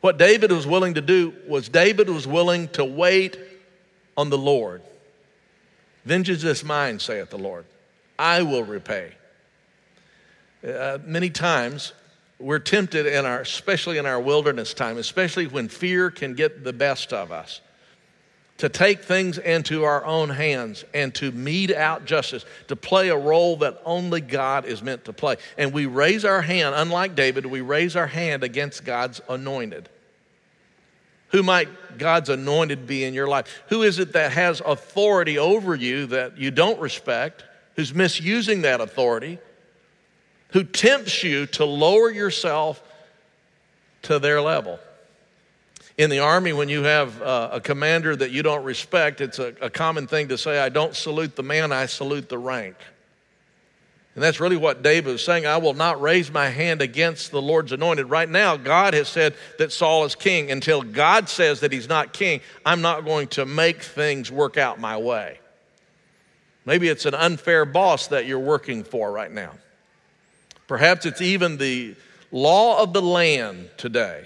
What 0.00 0.18
David 0.18 0.50
was 0.50 0.66
willing 0.66 0.94
to 0.94 1.00
do 1.00 1.34
was 1.46 1.68
David 1.68 2.08
was 2.08 2.26
willing 2.26 2.68
to 2.68 2.84
wait 2.84 3.38
on 4.16 4.30
the 4.30 4.38
Lord. 4.38 4.82
Vengeance 6.04 6.42
is 6.42 6.64
mine, 6.64 6.98
saith 6.98 7.30
the 7.30 7.38
Lord. 7.38 7.64
I 8.18 8.42
will 8.42 8.64
repay. 8.64 9.12
Uh, 10.66 10.98
many 11.04 11.30
times 11.30 11.92
we're 12.38 12.58
tempted 12.58 13.06
in 13.06 13.24
our, 13.24 13.40
especially 13.40 13.98
in 13.98 14.06
our 14.06 14.20
wilderness 14.20 14.74
time, 14.74 14.98
especially 14.98 15.46
when 15.46 15.68
fear 15.68 16.10
can 16.10 16.34
get 16.34 16.64
the 16.64 16.72
best 16.72 17.12
of 17.12 17.32
us 17.32 17.60
to 18.58 18.68
take 18.68 19.02
things 19.02 19.38
into 19.38 19.82
our 19.82 20.04
own 20.04 20.28
hands 20.28 20.84
and 20.94 21.12
to 21.16 21.32
mete 21.32 21.74
out 21.74 22.04
justice, 22.04 22.44
to 22.68 22.76
play 22.76 23.08
a 23.08 23.16
role 23.16 23.56
that 23.56 23.80
only 23.84 24.20
God 24.20 24.66
is 24.66 24.82
meant 24.82 25.04
to 25.06 25.12
play. 25.12 25.36
And 25.58 25.72
we 25.72 25.86
raise 25.86 26.24
our 26.24 26.42
hand, 26.42 26.74
unlike 26.76 27.16
David, 27.16 27.44
we 27.44 27.60
raise 27.60 27.96
our 27.96 28.06
hand 28.06 28.44
against 28.44 28.84
God's 28.84 29.20
anointed. 29.28 29.88
Who 31.30 31.42
might 31.42 31.98
God's 31.98 32.28
anointed 32.28 32.86
be 32.86 33.02
in 33.02 33.14
your 33.14 33.26
life? 33.26 33.64
Who 33.68 33.82
is 33.82 33.98
it 33.98 34.12
that 34.12 34.32
has 34.32 34.60
authority 34.64 35.38
over 35.38 35.74
you 35.74 36.06
that 36.06 36.38
you 36.38 36.52
don't 36.52 36.78
respect, 36.78 37.42
who's 37.74 37.92
misusing 37.92 38.62
that 38.62 38.80
authority, 38.80 39.40
who 40.52 40.64
tempts 40.64 41.22
you 41.22 41.46
to 41.46 41.64
lower 41.64 42.10
yourself 42.10 42.82
to 44.02 44.18
their 44.18 44.40
level? 44.40 44.78
In 45.98 46.08
the 46.08 46.20
Army, 46.20 46.52
when 46.52 46.68
you 46.68 46.84
have 46.84 47.20
uh, 47.20 47.50
a 47.52 47.60
commander 47.60 48.16
that 48.16 48.30
you 48.30 48.42
don't 48.42 48.64
respect, 48.64 49.20
it's 49.20 49.38
a, 49.38 49.54
a 49.60 49.68
common 49.68 50.06
thing 50.06 50.28
to 50.28 50.38
say, 50.38 50.58
I 50.58 50.68
don't 50.68 50.96
salute 50.96 51.36
the 51.36 51.42
man, 51.42 51.72
I 51.72 51.86
salute 51.86 52.28
the 52.28 52.38
rank. 52.38 52.76
And 54.14 54.22
that's 54.22 54.40
really 54.40 54.58
what 54.58 54.82
David 54.82 55.14
is 55.14 55.24
saying. 55.24 55.46
I 55.46 55.56
will 55.56 55.72
not 55.72 56.00
raise 56.00 56.30
my 56.30 56.48
hand 56.48 56.82
against 56.82 57.30
the 57.30 57.40
Lord's 57.40 57.72
anointed. 57.72 58.10
Right 58.10 58.28
now, 58.28 58.58
God 58.58 58.92
has 58.92 59.08
said 59.08 59.34
that 59.58 59.72
Saul 59.72 60.04
is 60.04 60.14
king. 60.14 60.50
Until 60.50 60.82
God 60.82 61.30
says 61.30 61.60
that 61.60 61.72
he's 61.72 61.88
not 61.88 62.12
king, 62.12 62.42
I'm 62.66 62.82
not 62.82 63.06
going 63.06 63.28
to 63.28 63.46
make 63.46 63.82
things 63.82 64.30
work 64.30 64.58
out 64.58 64.78
my 64.78 64.98
way. 64.98 65.40
Maybe 66.66 66.88
it's 66.88 67.06
an 67.06 67.14
unfair 67.14 67.64
boss 67.64 68.08
that 68.08 68.26
you're 68.26 68.38
working 68.38 68.84
for 68.84 69.10
right 69.10 69.32
now. 69.32 69.52
Perhaps 70.72 71.04
it's 71.04 71.20
even 71.20 71.58
the 71.58 71.94
law 72.30 72.82
of 72.82 72.94
the 72.94 73.02
land 73.02 73.68
today 73.76 74.24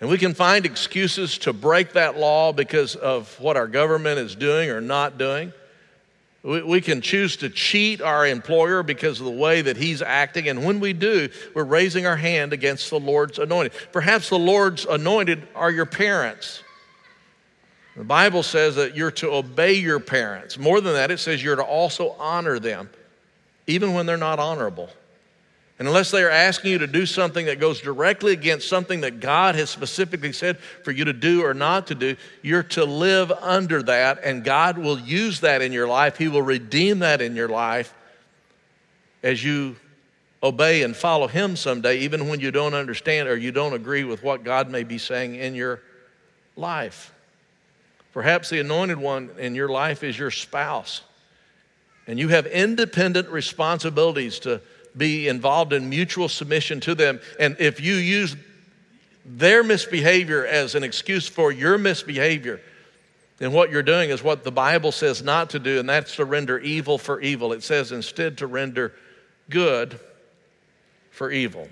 and 0.00 0.08
we 0.08 0.16
can 0.16 0.32
find 0.32 0.64
excuses 0.64 1.38
to 1.38 1.52
break 1.52 1.94
that 1.94 2.16
law 2.16 2.52
because 2.52 2.94
of 2.94 3.38
what 3.40 3.56
our 3.56 3.66
government 3.66 4.20
is 4.20 4.36
doing 4.36 4.70
or 4.70 4.80
not 4.80 5.18
doing. 5.18 5.52
We, 6.44 6.62
we 6.62 6.80
can 6.80 7.00
choose 7.00 7.36
to 7.38 7.50
cheat 7.50 8.00
our 8.00 8.28
employer 8.28 8.84
because 8.84 9.18
of 9.18 9.26
the 9.26 9.32
way 9.32 9.60
that 9.60 9.76
he's 9.76 10.02
acting. 10.02 10.48
And 10.48 10.64
when 10.64 10.78
we 10.78 10.92
do, 10.92 11.28
we're 11.52 11.64
raising 11.64 12.06
our 12.06 12.16
hand 12.16 12.52
against 12.52 12.88
the 12.88 13.00
Lord's 13.00 13.40
anointed. 13.40 13.72
Perhaps 13.90 14.28
the 14.28 14.38
Lord's 14.38 14.86
anointed 14.86 15.48
are 15.56 15.72
your 15.72 15.86
parents. 15.86 16.62
The 17.96 18.04
Bible 18.04 18.44
says 18.44 18.76
that 18.76 18.96
you're 18.96 19.10
to 19.10 19.32
obey 19.32 19.72
your 19.72 19.98
parents. 19.98 20.60
More 20.60 20.80
than 20.80 20.92
that, 20.92 21.10
it 21.10 21.18
says 21.18 21.42
you're 21.42 21.56
to 21.56 21.64
also 21.64 22.14
honor 22.20 22.60
them, 22.60 22.88
even 23.66 23.94
when 23.94 24.06
they're 24.06 24.16
not 24.16 24.38
honorable. 24.38 24.88
And 25.80 25.88
unless 25.88 26.10
they 26.10 26.22
are 26.22 26.30
asking 26.30 26.72
you 26.72 26.78
to 26.78 26.86
do 26.86 27.06
something 27.06 27.46
that 27.46 27.58
goes 27.58 27.80
directly 27.80 28.34
against 28.34 28.68
something 28.68 29.00
that 29.00 29.18
God 29.18 29.54
has 29.54 29.70
specifically 29.70 30.30
said 30.30 30.58
for 30.58 30.90
you 30.90 31.06
to 31.06 31.14
do 31.14 31.42
or 31.42 31.54
not 31.54 31.86
to 31.86 31.94
do, 31.94 32.16
you're 32.42 32.62
to 32.64 32.84
live 32.84 33.32
under 33.32 33.82
that, 33.84 34.22
and 34.22 34.44
God 34.44 34.76
will 34.76 34.98
use 35.00 35.40
that 35.40 35.62
in 35.62 35.72
your 35.72 35.88
life. 35.88 36.18
He 36.18 36.28
will 36.28 36.42
redeem 36.42 36.98
that 36.98 37.22
in 37.22 37.34
your 37.34 37.48
life 37.48 37.94
as 39.22 39.42
you 39.42 39.74
obey 40.42 40.82
and 40.82 40.94
follow 40.94 41.26
Him 41.26 41.56
someday, 41.56 42.00
even 42.00 42.28
when 42.28 42.40
you 42.40 42.50
don't 42.50 42.74
understand 42.74 43.26
or 43.26 43.36
you 43.38 43.50
don't 43.50 43.72
agree 43.72 44.04
with 44.04 44.22
what 44.22 44.44
God 44.44 44.70
may 44.70 44.84
be 44.84 44.98
saying 44.98 45.36
in 45.36 45.54
your 45.54 45.80
life. 46.56 47.10
Perhaps 48.12 48.50
the 48.50 48.60
anointed 48.60 48.98
one 48.98 49.30
in 49.38 49.54
your 49.54 49.70
life 49.70 50.04
is 50.04 50.18
your 50.18 50.30
spouse, 50.30 51.00
and 52.06 52.18
you 52.18 52.28
have 52.28 52.44
independent 52.44 53.30
responsibilities 53.30 54.40
to 54.40 54.60
be 54.96 55.28
involved 55.28 55.72
in 55.72 55.88
mutual 55.88 56.28
submission 56.28 56.80
to 56.80 56.94
them. 56.94 57.20
And 57.38 57.56
if 57.58 57.80
you 57.80 57.94
use 57.94 58.36
their 59.24 59.62
misbehavior 59.62 60.46
as 60.46 60.74
an 60.74 60.82
excuse 60.82 61.26
for 61.26 61.52
your 61.52 61.78
misbehavior, 61.78 62.60
then 63.38 63.52
what 63.52 63.70
you're 63.70 63.82
doing 63.82 64.10
is 64.10 64.22
what 64.22 64.44
the 64.44 64.52
Bible 64.52 64.92
says 64.92 65.22
not 65.22 65.50
to 65.50 65.58
do, 65.58 65.78
and 65.78 65.88
that's 65.88 66.16
to 66.16 66.24
render 66.24 66.58
evil 66.58 66.98
for 66.98 67.20
evil. 67.20 67.52
It 67.52 67.62
says 67.62 67.90
instead 67.92 68.38
to 68.38 68.46
render 68.46 68.92
good 69.48 69.98
for 71.10 71.30
evil. 71.30 71.68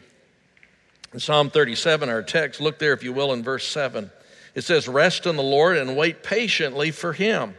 In 1.13 1.21
Psalm 1.21 1.51
37, 1.51 2.09
our 2.09 2.23
text, 2.23 2.61
look 2.61 2.79
there 2.79 2.93
if 2.93 3.03
you 3.03 3.13
will 3.13 3.33
in 3.33 3.43
verse 3.43 3.67
7. 3.67 4.11
It 4.55 4.63
says, 4.63 4.89
Rest 4.89 5.27
in 5.27 5.37
the 5.37 5.43
Lord 5.43 5.77
and 5.77 5.97
wait 5.97 6.23
patiently 6.23 6.91
for 6.91 7.13
him. 7.13 7.55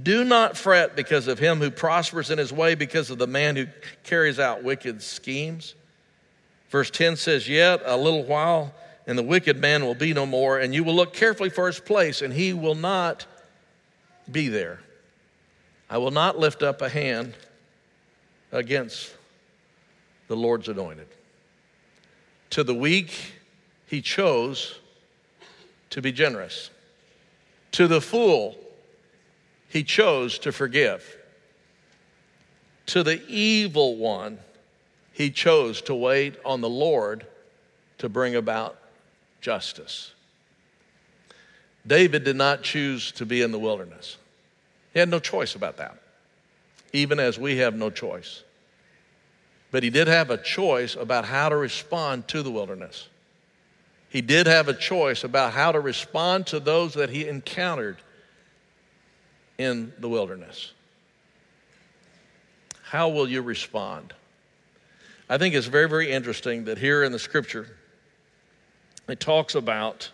Do 0.00 0.24
not 0.24 0.56
fret 0.56 0.94
because 0.94 1.28
of 1.28 1.38
him 1.38 1.58
who 1.58 1.70
prospers 1.70 2.30
in 2.30 2.38
his 2.38 2.52
way, 2.52 2.74
because 2.74 3.10
of 3.10 3.18
the 3.18 3.26
man 3.26 3.56
who 3.56 3.66
carries 4.04 4.38
out 4.38 4.62
wicked 4.62 5.02
schemes. 5.02 5.74
Verse 6.70 6.90
10 6.90 7.16
says, 7.16 7.48
Yet 7.48 7.82
a 7.84 7.96
little 7.96 8.24
while, 8.24 8.74
and 9.06 9.18
the 9.18 9.22
wicked 9.22 9.58
man 9.58 9.84
will 9.84 9.94
be 9.94 10.12
no 10.12 10.26
more, 10.26 10.58
and 10.58 10.74
you 10.74 10.84
will 10.84 10.94
look 10.94 11.14
carefully 11.14 11.50
for 11.50 11.66
his 11.66 11.80
place, 11.80 12.20
and 12.20 12.32
he 12.32 12.52
will 12.52 12.74
not 12.74 13.26
be 14.30 14.48
there. 14.48 14.80
I 15.88 15.98
will 15.98 16.10
not 16.10 16.38
lift 16.38 16.62
up 16.62 16.82
a 16.82 16.88
hand 16.88 17.34
against 18.52 19.14
the 20.28 20.36
Lord's 20.36 20.68
anointed. 20.68 21.08
To 22.50 22.62
the 22.62 22.74
weak, 22.74 23.12
he 23.86 24.02
chose 24.02 24.78
to 25.90 26.02
be 26.02 26.12
generous. 26.12 26.70
To 27.72 27.86
the 27.86 28.00
fool, 28.00 28.56
he 29.68 29.84
chose 29.84 30.38
to 30.40 30.52
forgive. 30.52 31.16
To 32.86 33.02
the 33.02 33.22
evil 33.28 33.96
one, 33.96 34.38
he 35.12 35.30
chose 35.30 35.82
to 35.82 35.94
wait 35.94 36.36
on 36.44 36.60
the 36.60 36.68
Lord 36.68 37.26
to 37.98 38.08
bring 38.08 38.34
about 38.34 38.78
justice. 39.40 40.12
David 41.86 42.24
did 42.24 42.36
not 42.36 42.62
choose 42.62 43.12
to 43.12 43.26
be 43.26 43.42
in 43.42 43.52
the 43.52 43.58
wilderness. 43.58 44.16
He 44.92 44.98
had 44.98 45.08
no 45.08 45.18
choice 45.18 45.54
about 45.54 45.76
that, 45.78 45.98
even 46.92 47.18
as 47.18 47.38
we 47.38 47.58
have 47.58 47.74
no 47.74 47.90
choice. 47.90 48.42
But 49.70 49.82
he 49.82 49.90
did 49.90 50.08
have 50.08 50.30
a 50.30 50.38
choice 50.38 50.96
about 50.96 51.26
how 51.26 51.50
to 51.50 51.56
respond 51.56 52.26
to 52.28 52.42
the 52.42 52.50
wilderness. 52.50 53.08
He 54.08 54.22
did 54.22 54.46
have 54.46 54.68
a 54.68 54.74
choice 54.74 55.24
about 55.24 55.52
how 55.52 55.72
to 55.72 55.80
respond 55.80 56.46
to 56.48 56.60
those 56.60 56.94
that 56.94 57.10
he 57.10 57.28
encountered 57.28 57.98
in 59.58 59.92
the 59.98 60.08
wilderness. 60.08 60.72
How 62.82 63.10
will 63.10 63.28
you 63.28 63.42
respond? 63.42 64.14
I 65.28 65.36
think 65.36 65.54
it's 65.54 65.66
very, 65.66 65.88
very 65.88 66.10
interesting 66.10 66.64
that 66.64 66.78
here 66.78 67.04
in 67.04 67.12
the 67.12 67.18
scripture, 67.18 67.76
it 69.08 69.20
talks 69.20 69.54
about, 69.54 70.10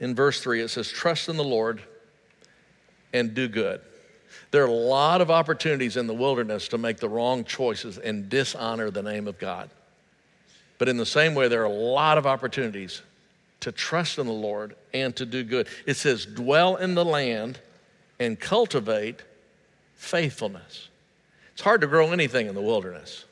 in 0.00 0.14
verse 0.14 0.40
3, 0.42 0.60
it 0.60 0.68
says, 0.68 0.90
Trust 0.90 1.28
in 1.28 1.36
the 1.36 1.44
Lord 1.44 1.80
and 3.14 3.32
do 3.32 3.48
good. 3.48 3.80
There 4.50 4.62
are 4.62 4.68
a 4.68 4.72
lot 4.72 5.20
of 5.20 5.30
opportunities 5.30 5.96
in 5.96 6.06
the 6.06 6.14
wilderness 6.14 6.68
to 6.68 6.78
make 6.78 6.98
the 6.98 7.08
wrong 7.08 7.44
choices 7.44 7.96
and 7.96 8.28
dishonor 8.28 8.90
the 8.90 9.02
name 9.02 9.26
of 9.26 9.38
God. 9.38 9.70
But 10.78 10.88
in 10.88 10.96
the 10.96 11.06
same 11.06 11.34
way, 11.34 11.48
there 11.48 11.62
are 11.62 11.66
a 11.66 11.68
lot 11.68 12.18
of 12.18 12.26
opportunities 12.26 13.00
to 13.60 13.72
trust 13.72 14.18
in 14.18 14.26
the 14.26 14.32
Lord 14.32 14.76
and 14.92 15.14
to 15.16 15.24
do 15.24 15.42
good. 15.42 15.68
It 15.86 15.94
says, 15.94 16.26
dwell 16.26 16.76
in 16.76 16.94
the 16.94 17.04
land 17.04 17.58
and 18.18 18.38
cultivate 18.38 19.22
faithfulness. 19.94 20.88
It's 21.52 21.62
hard 21.62 21.80
to 21.82 21.86
grow 21.86 22.12
anything 22.12 22.46
in 22.46 22.54
the 22.54 22.62
wilderness. 22.62 23.24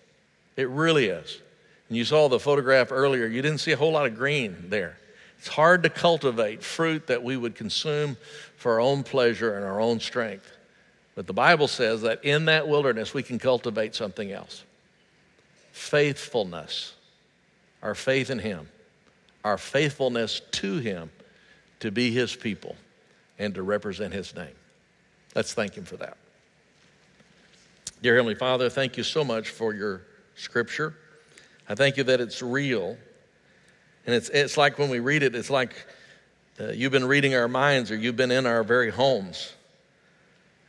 It 0.57 0.69
really 0.69 1.07
is. 1.07 1.41
And 1.89 1.97
you 1.97 2.05
saw 2.05 2.29
the 2.29 2.39
photograph 2.39 2.93
earlier, 2.93 3.27
you 3.27 3.43
didn't 3.43 3.59
see 3.59 3.73
a 3.73 3.77
whole 3.77 3.93
lot 3.93 4.07
of 4.07 4.17
green 4.17 4.69
there. 4.69 4.99
It's 5.39 5.49
hard 5.49 5.83
to 5.83 5.91
cultivate 5.91 6.63
fruit 6.63 7.09
that 7.09 7.23
we 7.23 7.37
would 7.37 7.55
consume 7.55 8.17
for 8.57 8.75
our 8.75 8.81
own 8.81 9.03
pleasure 9.03 9.57
and 9.57 9.65
our 9.65 9.81
own 9.81 9.99
strength. 9.99 10.49
But 11.15 11.27
the 11.27 11.33
Bible 11.33 11.69
says 11.69 12.03
that 12.03 12.25
in 12.25 12.47
that 12.47 12.69
wilderness, 12.69 13.13
we 13.13 13.23
can 13.23 13.39
cultivate 13.39 13.95
something 13.95 14.31
else 14.31 14.65
faithfulness, 15.73 16.95
our 17.83 17.95
faith 17.95 18.31
in 18.31 18.39
Him 18.39 18.69
our 19.45 19.59
faithfulness 19.59 20.41
to 20.53 20.79
Him 20.79 21.11
to 21.81 21.91
be 21.91 22.11
His 22.11 22.35
people 22.35 22.77
and 23.39 23.55
to 23.55 23.63
represent 23.63 24.13
His 24.13 24.35
name. 24.35 24.55
Let's 25.35 25.55
thank 25.55 25.75
Him 25.75 25.85
for 25.85 25.97
that. 25.97 26.17
Dear 28.03 28.17
Heavenly 28.17 28.35
Father, 28.35 28.69
thank 28.69 28.97
you 28.97 29.03
so 29.03 29.25
much 29.25 29.51
for 29.51 29.75
your 29.75 30.03
scripture. 30.35 30.95
I 31.69 31.75
thank 31.75 31.97
you 31.97 32.05
that 32.05 32.21
it's 32.21 32.43
real. 32.43 32.97
And 34.07 34.15
it's, 34.15 34.29
it's 34.31 34.57
like 34.57 34.79
when 34.79 34.91
we 34.91 34.99
read 34.99 35.23
it, 35.23 35.35
it's 35.35 35.51
like 35.51 35.75
uh, 36.61 36.69
you've 36.69 36.93
been 36.93 37.07
reading 37.07 37.35
our 37.35 37.49
minds 37.49 37.91
or 37.91 37.97
you've 37.97 38.17
been 38.17 38.33
in 38.33 38.47
our 38.47 38.65
very 38.65 38.91
homes. 38.91 39.53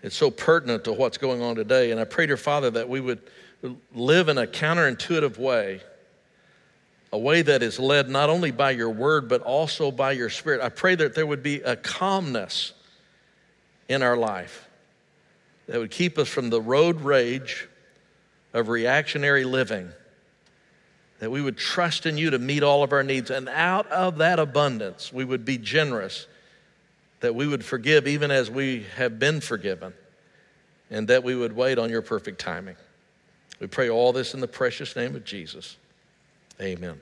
It's 0.04 0.16
so 0.16 0.30
pertinent 0.30 0.84
to 0.84 0.94
what's 0.94 1.18
going 1.18 1.42
on 1.42 1.56
today. 1.56 1.92
And 1.92 2.00
I 2.00 2.04
pray, 2.04 2.28
dear 2.28 2.38
Father, 2.38 2.70
that 2.72 2.88
we 2.88 3.00
would 3.00 3.22
live 3.96 4.30
in 4.30 4.38
a 4.38 4.46
counterintuitive 4.46 5.38
way 5.38 5.82
a 7.14 7.18
way 7.18 7.44
that 7.44 7.62
is 7.62 7.80
led 7.80 8.10
not 8.10 8.32
only 8.32 8.50
by 8.50 8.72
your 8.72 8.90
word, 8.90 9.30
but 9.30 9.40
also 9.44 9.92
by 9.92 10.12
your 10.12 10.32
spirit. 10.32 10.60
I 10.62 10.70
pray 10.70 10.96
that 10.96 11.14
there 11.14 11.28
would 11.28 11.44
be 11.44 11.62
a 11.62 11.76
calmness 11.76 12.74
in 13.88 14.02
our 14.02 14.18
life 14.18 14.68
that 15.68 15.80
would 15.80 15.92
keep 15.92 16.18
us 16.18 16.28
from 16.28 16.50
the 16.50 16.62
road 16.62 17.02
rage 17.02 17.68
of 18.54 18.70
reactionary 18.70 19.44
living, 19.44 19.90
that 21.20 21.32
we 21.32 21.42
would 21.42 21.58
trust 21.58 22.06
in 22.06 22.18
you 22.18 22.30
to 22.30 22.40
meet 22.40 22.64
all 22.64 22.84
of 22.84 22.92
our 22.92 23.04
needs, 23.04 23.30
and 23.32 23.48
out 23.50 23.88
of 23.88 24.18
that 24.18 24.40
abundance, 24.40 25.12
we 25.14 25.24
would 25.24 25.46
be 25.46 25.58
generous, 25.58 26.28
that 27.22 27.34
we 27.34 27.48
would 27.48 27.64
forgive 27.64 28.08
even 28.08 28.30
as 28.30 28.52
we 28.52 28.86
have 28.96 29.20
been 29.20 29.40
forgiven, 29.40 29.94
and 30.90 31.08
that 31.08 31.24
we 31.24 31.36
would 31.36 31.56
wait 31.56 31.80
on 31.80 31.90
your 31.90 32.02
perfect 32.02 32.40
timing. 32.40 32.76
We 33.60 33.68
pray 33.68 33.90
all 33.90 34.12
this 34.12 34.34
in 34.34 34.42
the 34.42 34.48
precious 34.48 34.96
name 34.96 35.16
of 35.16 35.24
Jesus. 35.24 35.78
Amen. 36.62 37.00